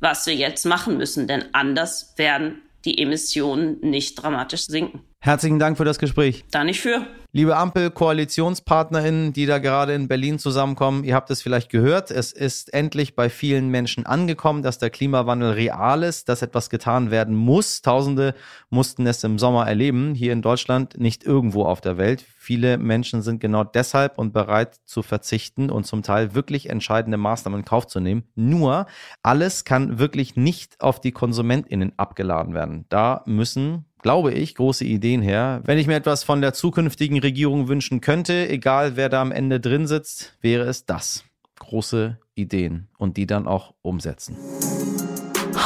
was 0.00 0.26
wir 0.26 0.35
jetzt 0.35 0.64
machen 0.64 0.96
müssen, 0.96 1.26
denn 1.26 1.44
anders 1.52 2.14
werden 2.16 2.62
die 2.85 2.98
Emissionen 2.98 3.81
nicht 3.81 4.22
dramatisch 4.22 4.66
sinken. 4.66 5.02
Herzlichen 5.20 5.59
Dank 5.59 5.76
für 5.76 5.85
das 5.85 5.98
Gespräch. 5.98 6.44
Da 6.52 6.62
nicht 6.62 6.81
für. 6.81 7.04
Liebe 7.33 7.57
Ampel-KoalitionspartnerInnen, 7.57 9.33
die 9.33 9.46
da 9.46 9.59
gerade 9.59 9.92
in 9.92 10.09
Berlin 10.09 10.38
zusammenkommen, 10.38 11.04
ihr 11.04 11.14
habt 11.14 11.31
es 11.31 11.42
vielleicht 11.42 11.70
gehört, 11.70 12.11
es 12.11 12.33
ist 12.33 12.72
endlich 12.72 13.16
bei 13.16 13.28
vielen 13.28 13.68
Menschen 13.68 14.07
angekommen, 14.07 14.62
dass 14.62 14.78
der 14.78 14.90
Klimawandel 14.90 15.50
real 15.50 16.04
ist, 16.04 16.28
dass 16.28 16.40
etwas 16.40 16.70
getan 16.70 17.11
werden 17.11 17.35
muss. 17.35 17.83
Tausende 17.83 18.35
mussten 18.70 19.07
es 19.07 19.22
im 19.24 19.38
Sommer 19.38 19.66
erleben, 19.66 20.14
hier 20.14 20.33
in 20.33 20.40
Deutschland, 20.40 20.98
nicht 20.98 21.24
irgendwo 21.24 21.64
auf 21.64 21.83
der 21.83 21.98
Welt. 21.98 22.24
Viele 22.38 22.78
Menschen 22.78 23.20
sind 23.20 23.40
genau 23.40 23.64
deshalb 23.64 24.16
und 24.18 24.33
bereit 24.33 24.76
zu 24.87 25.02
verzichten 25.02 25.68
und 25.68 25.85
zum 25.85 26.02
Teil 26.02 26.35
wirklich 26.35 26.70
entscheidende 26.70 27.18
Maßnahmen 27.18 27.61
in 27.61 27.66
Kauf 27.66 27.88
zu 27.88 28.00
nehmen. 28.00 28.22
Nur, 28.37 28.87
alles 29.22 29.64
kann 29.64 29.98
wirklich 29.98 30.37
nicht 30.37 30.81
auf 30.81 31.00
die 31.00 31.12
KonsumentInnen 31.12 31.92
abgeladen 31.98 32.54
werden. 32.54 32.87
Da 32.88 33.22
müssen 33.26 33.85
glaube 34.00 34.32
ich, 34.32 34.54
große 34.54 34.84
Ideen 34.84 35.22
her. 35.22 35.62
Wenn 35.64 35.78
ich 35.78 35.87
mir 35.87 35.96
etwas 35.96 36.24
von 36.24 36.40
der 36.40 36.52
zukünftigen 36.52 37.18
Regierung 37.18 37.68
wünschen 37.68 38.00
könnte, 38.00 38.48
egal 38.48 38.96
wer 38.96 39.08
da 39.08 39.20
am 39.20 39.32
Ende 39.32 39.61
drin 39.61 39.87
sitzt, 39.87 40.37
wäre 40.40 40.64
es 40.64 40.87
das. 40.87 41.24
Große 41.58 42.18
Ideen 42.34 42.88
und 42.98 43.16
die 43.16 43.26
dann 43.26 43.46
auch 43.46 43.74
umsetzen. 43.82 44.37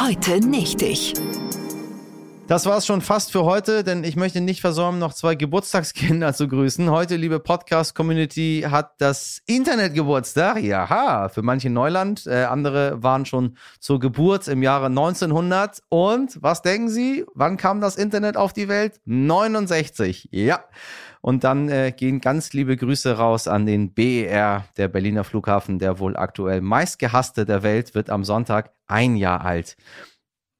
Heute 0.00 0.40
nicht 0.40 0.82
ich. 0.82 1.14
Das 2.48 2.66
war 2.66 2.76
es 2.76 2.86
schon 2.86 3.00
fast 3.00 3.30
für 3.30 3.44
heute, 3.44 3.84
denn 3.84 4.02
ich 4.02 4.16
möchte 4.16 4.40
nicht 4.40 4.60
versäumen, 4.60 4.98
noch 4.98 5.14
zwei 5.14 5.36
Geburtstagskinder 5.36 6.34
zu 6.34 6.48
grüßen. 6.48 6.90
Heute, 6.90 7.16
liebe 7.16 7.38
Podcast-Community, 7.38 8.66
hat 8.68 9.00
das 9.00 9.40
Internet 9.46 9.94
Geburtstag. 9.94 10.60
Jaha, 10.60 11.28
für 11.28 11.42
manche 11.42 11.70
Neuland. 11.70 12.26
Äh, 12.26 12.44
andere 12.44 13.02
waren 13.02 13.26
schon 13.26 13.56
zur 13.78 14.00
Geburt 14.00 14.48
im 14.48 14.62
Jahre 14.62 14.86
1900. 14.86 15.82
Und 15.88 16.42
was 16.42 16.62
denken 16.62 16.88
Sie? 16.88 17.24
Wann 17.34 17.56
kam 17.56 17.80
das 17.80 17.96
Internet 17.96 18.36
auf 18.36 18.52
die 18.52 18.68
Welt? 18.68 19.00
69. 19.04 20.28
Ja. 20.32 20.64
Und 21.20 21.44
dann 21.44 21.68
äh, 21.68 21.92
gehen 21.96 22.20
ganz 22.20 22.52
liebe 22.52 22.76
Grüße 22.76 23.16
raus 23.16 23.46
an 23.46 23.64
den 23.64 23.94
BER, 23.94 24.64
der 24.76 24.88
Berliner 24.88 25.22
Flughafen, 25.22 25.78
der 25.78 26.00
wohl 26.00 26.16
aktuell 26.16 26.60
meistgehasste 26.60 27.46
der 27.46 27.62
Welt, 27.62 27.94
wird 27.94 28.10
am 28.10 28.24
Sonntag 28.24 28.72
ein 28.88 29.14
Jahr 29.14 29.44
alt. 29.44 29.76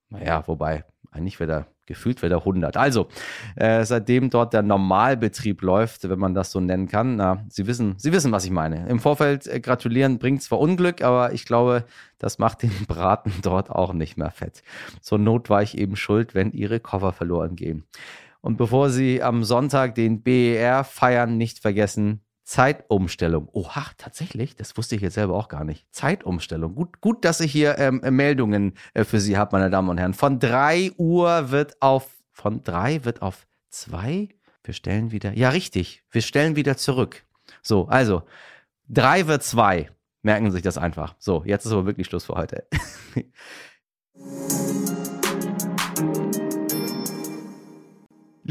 Naja, 0.08 0.46
wobei, 0.46 0.84
eigentlich 1.12 1.38
wäre 1.38 1.50
da 1.50 1.66
gefühlt 1.86 2.22
wieder 2.22 2.38
100. 2.38 2.76
Also, 2.76 3.08
äh, 3.56 3.84
seitdem 3.84 4.30
dort 4.30 4.52
der 4.52 4.62
Normalbetrieb 4.62 5.62
läuft, 5.62 6.08
wenn 6.08 6.18
man 6.18 6.34
das 6.34 6.50
so 6.50 6.60
nennen 6.60 6.88
kann, 6.88 7.16
na, 7.16 7.44
Sie 7.48 7.66
wissen, 7.66 7.94
Sie 7.98 8.12
wissen, 8.12 8.32
was 8.32 8.44
ich 8.44 8.50
meine. 8.50 8.88
Im 8.88 8.98
Vorfeld 8.98 9.46
äh, 9.46 9.60
gratulieren 9.60 10.18
bringt 10.18 10.42
zwar 10.42 10.58
Unglück, 10.58 11.02
aber 11.02 11.32
ich 11.32 11.44
glaube, 11.44 11.84
das 12.18 12.38
macht 12.38 12.62
den 12.62 12.72
Braten 12.88 13.32
dort 13.42 13.70
auch 13.70 13.92
nicht 13.92 14.16
mehr 14.16 14.30
fett. 14.30 14.62
Zur 15.00 15.18
Not 15.18 15.50
war 15.50 15.62
ich 15.62 15.76
eben 15.76 15.96
schuld, 15.96 16.34
wenn 16.34 16.52
Ihre 16.52 16.80
Koffer 16.80 17.12
verloren 17.12 17.56
gehen. 17.56 17.84
Und 18.40 18.56
bevor 18.56 18.90
Sie 18.90 19.22
am 19.22 19.44
Sonntag 19.44 19.94
den 19.94 20.22
BER 20.22 20.84
feiern, 20.84 21.36
nicht 21.36 21.58
vergessen, 21.60 22.22
Zeitumstellung. 22.44 23.48
Oha, 23.52 23.86
tatsächlich, 23.96 24.56
das 24.56 24.76
wusste 24.76 24.96
ich 24.96 25.02
jetzt 25.02 25.14
selber 25.14 25.34
auch 25.34 25.48
gar 25.48 25.64
nicht. 25.64 25.86
Zeitumstellung. 25.92 26.74
Gut, 26.74 27.00
gut 27.00 27.24
dass 27.24 27.40
ich 27.40 27.52
hier 27.52 27.78
ähm, 27.78 28.00
Meldungen 28.10 28.74
äh, 28.94 29.04
für 29.04 29.20
Sie 29.20 29.36
habe, 29.36 29.56
meine 29.56 29.70
Damen 29.70 29.88
und 29.88 29.98
Herren. 29.98 30.14
Von 30.14 30.38
3 30.38 30.92
Uhr 30.96 31.50
wird 31.50 31.80
auf, 31.80 32.08
von 32.32 32.62
3 32.62 33.04
wird 33.04 33.22
auf 33.22 33.46
2. 33.70 34.28
Wir 34.64 34.74
stellen 34.74 35.10
wieder, 35.10 35.32
ja 35.32 35.50
richtig, 35.50 36.02
wir 36.10 36.22
stellen 36.22 36.56
wieder 36.56 36.76
zurück. 36.76 37.24
So, 37.62 37.86
also, 37.86 38.22
3 38.88 39.26
wird 39.26 39.42
2. 39.42 39.90
Merken 40.22 40.46
Sie 40.46 40.52
sich 40.52 40.62
das 40.62 40.78
einfach. 40.78 41.14
So, 41.18 41.42
jetzt 41.44 41.66
ist 41.66 41.72
aber 41.72 41.86
wirklich 41.86 42.06
Schluss 42.06 42.26
für 42.26 42.34
heute. 42.34 42.66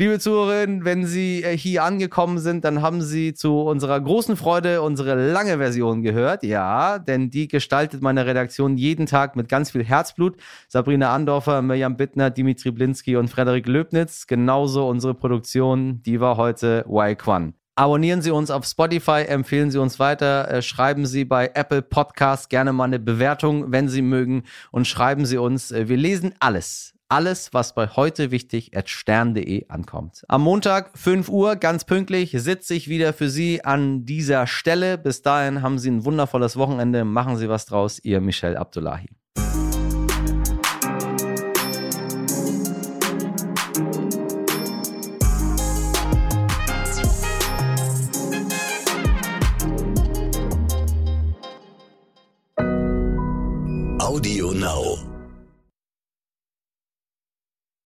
Liebe 0.01 0.17
Zuhörerinnen, 0.17 0.83
wenn 0.83 1.05
Sie 1.05 1.43
äh, 1.43 1.55
hier 1.55 1.83
angekommen 1.83 2.39
sind, 2.39 2.65
dann 2.65 2.81
haben 2.81 3.03
Sie 3.03 3.35
zu 3.35 3.59
unserer 3.61 4.01
großen 4.01 4.35
Freude 4.35 4.81
unsere 4.81 5.13
lange 5.31 5.59
Version 5.59 6.01
gehört. 6.01 6.41
Ja, 6.41 6.97
denn 6.97 7.29
die 7.29 7.47
gestaltet 7.47 8.01
meine 8.01 8.25
Redaktion 8.25 8.77
jeden 8.77 9.05
Tag 9.05 9.35
mit 9.35 9.47
ganz 9.47 9.69
viel 9.69 9.83
Herzblut. 9.83 10.37
Sabrina 10.67 11.13
Andorfer, 11.13 11.61
Mirjam 11.61 11.97
Bittner, 11.97 12.31
Dimitri 12.31 12.71
Blinski 12.71 13.15
und 13.15 13.27
Frederik 13.27 13.67
Löbnitz. 13.67 14.25
Genauso 14.25 14.89
unsere 14.89 15.13
Produktion, 15.13 16.01
die 16.01 16.19
war 16.19 16.35
heute 16.35 16.83
Y-Quan. 16.89 17.53
Abonnieren 17.75 18.23
Sie 18.23 18.31
uns 18.31 18.49
auf 18.49 18.65
Spotify, 18.65 19.25
empfehlen 19.27 19.69
Sie 19.69 19.77
uns 19.77 19.99
weiter, 19.99 20.49
äh, 20.49 20.61
schreiben 20.63 21.05
Sie 21.05 21.25
bei 21.25 21.51
Apple 21.53 21.83
Podcast 21.83 22.49
gerne 22.49 22.73
mal 22.73 22.85
eine 22.85 22.97
Bewertung, 22.97 23.71
wenn 23.71 23.87
Sie 23.87 24.01
mögen 24.01 24.45
und 24.71 24.87
schreiben 24.87 25.27
Sie 25.27 25.37
uns. 25.37 25.71
Äh, 25.71 25.89
wir 25.89 25.97
lesen 25.97 26.33
alles 26.39 26.95
alles, 27.11 27.53
was 27.53 27.75
bei 27.75 27.87
heute 27.87 28.31
wichtig 28.31 28.75
at 28.75 28.89
stern.de 28.89 29.67
ankommt. 29.67 30.23
Am 30.27 30.41
Montag, 30.41 30.97
5 30.97 31.29
Uhr, 31.29 31.57
ganz 31.57 31.83
pünktlich, 31.83 32.31
sitze 32.37 32.73
ich 32.73 32.87
wieder 32.87 33.13
für 33.13 33.29
Sie 33.29 33.63
an 33.65 34.05
dieser 34.05 34.47
Stelle. 34.47 34.97
Bis 34.97 35.21
dahin 35.21 35.61
haben 35.61 35.77
Sie 35.77 35.91
ein 35.91 36.05
wundervolles 36.05 36.55
Wochenende. 36.55 37.03
Machen 37.03 37.37
Sie 37.37 37.49
was 37.49 37.65
draus. 37.65 37.99
Ihr 37.99 38.21
Michel 38.21 38.55
Abdullahi. 38.55 39.07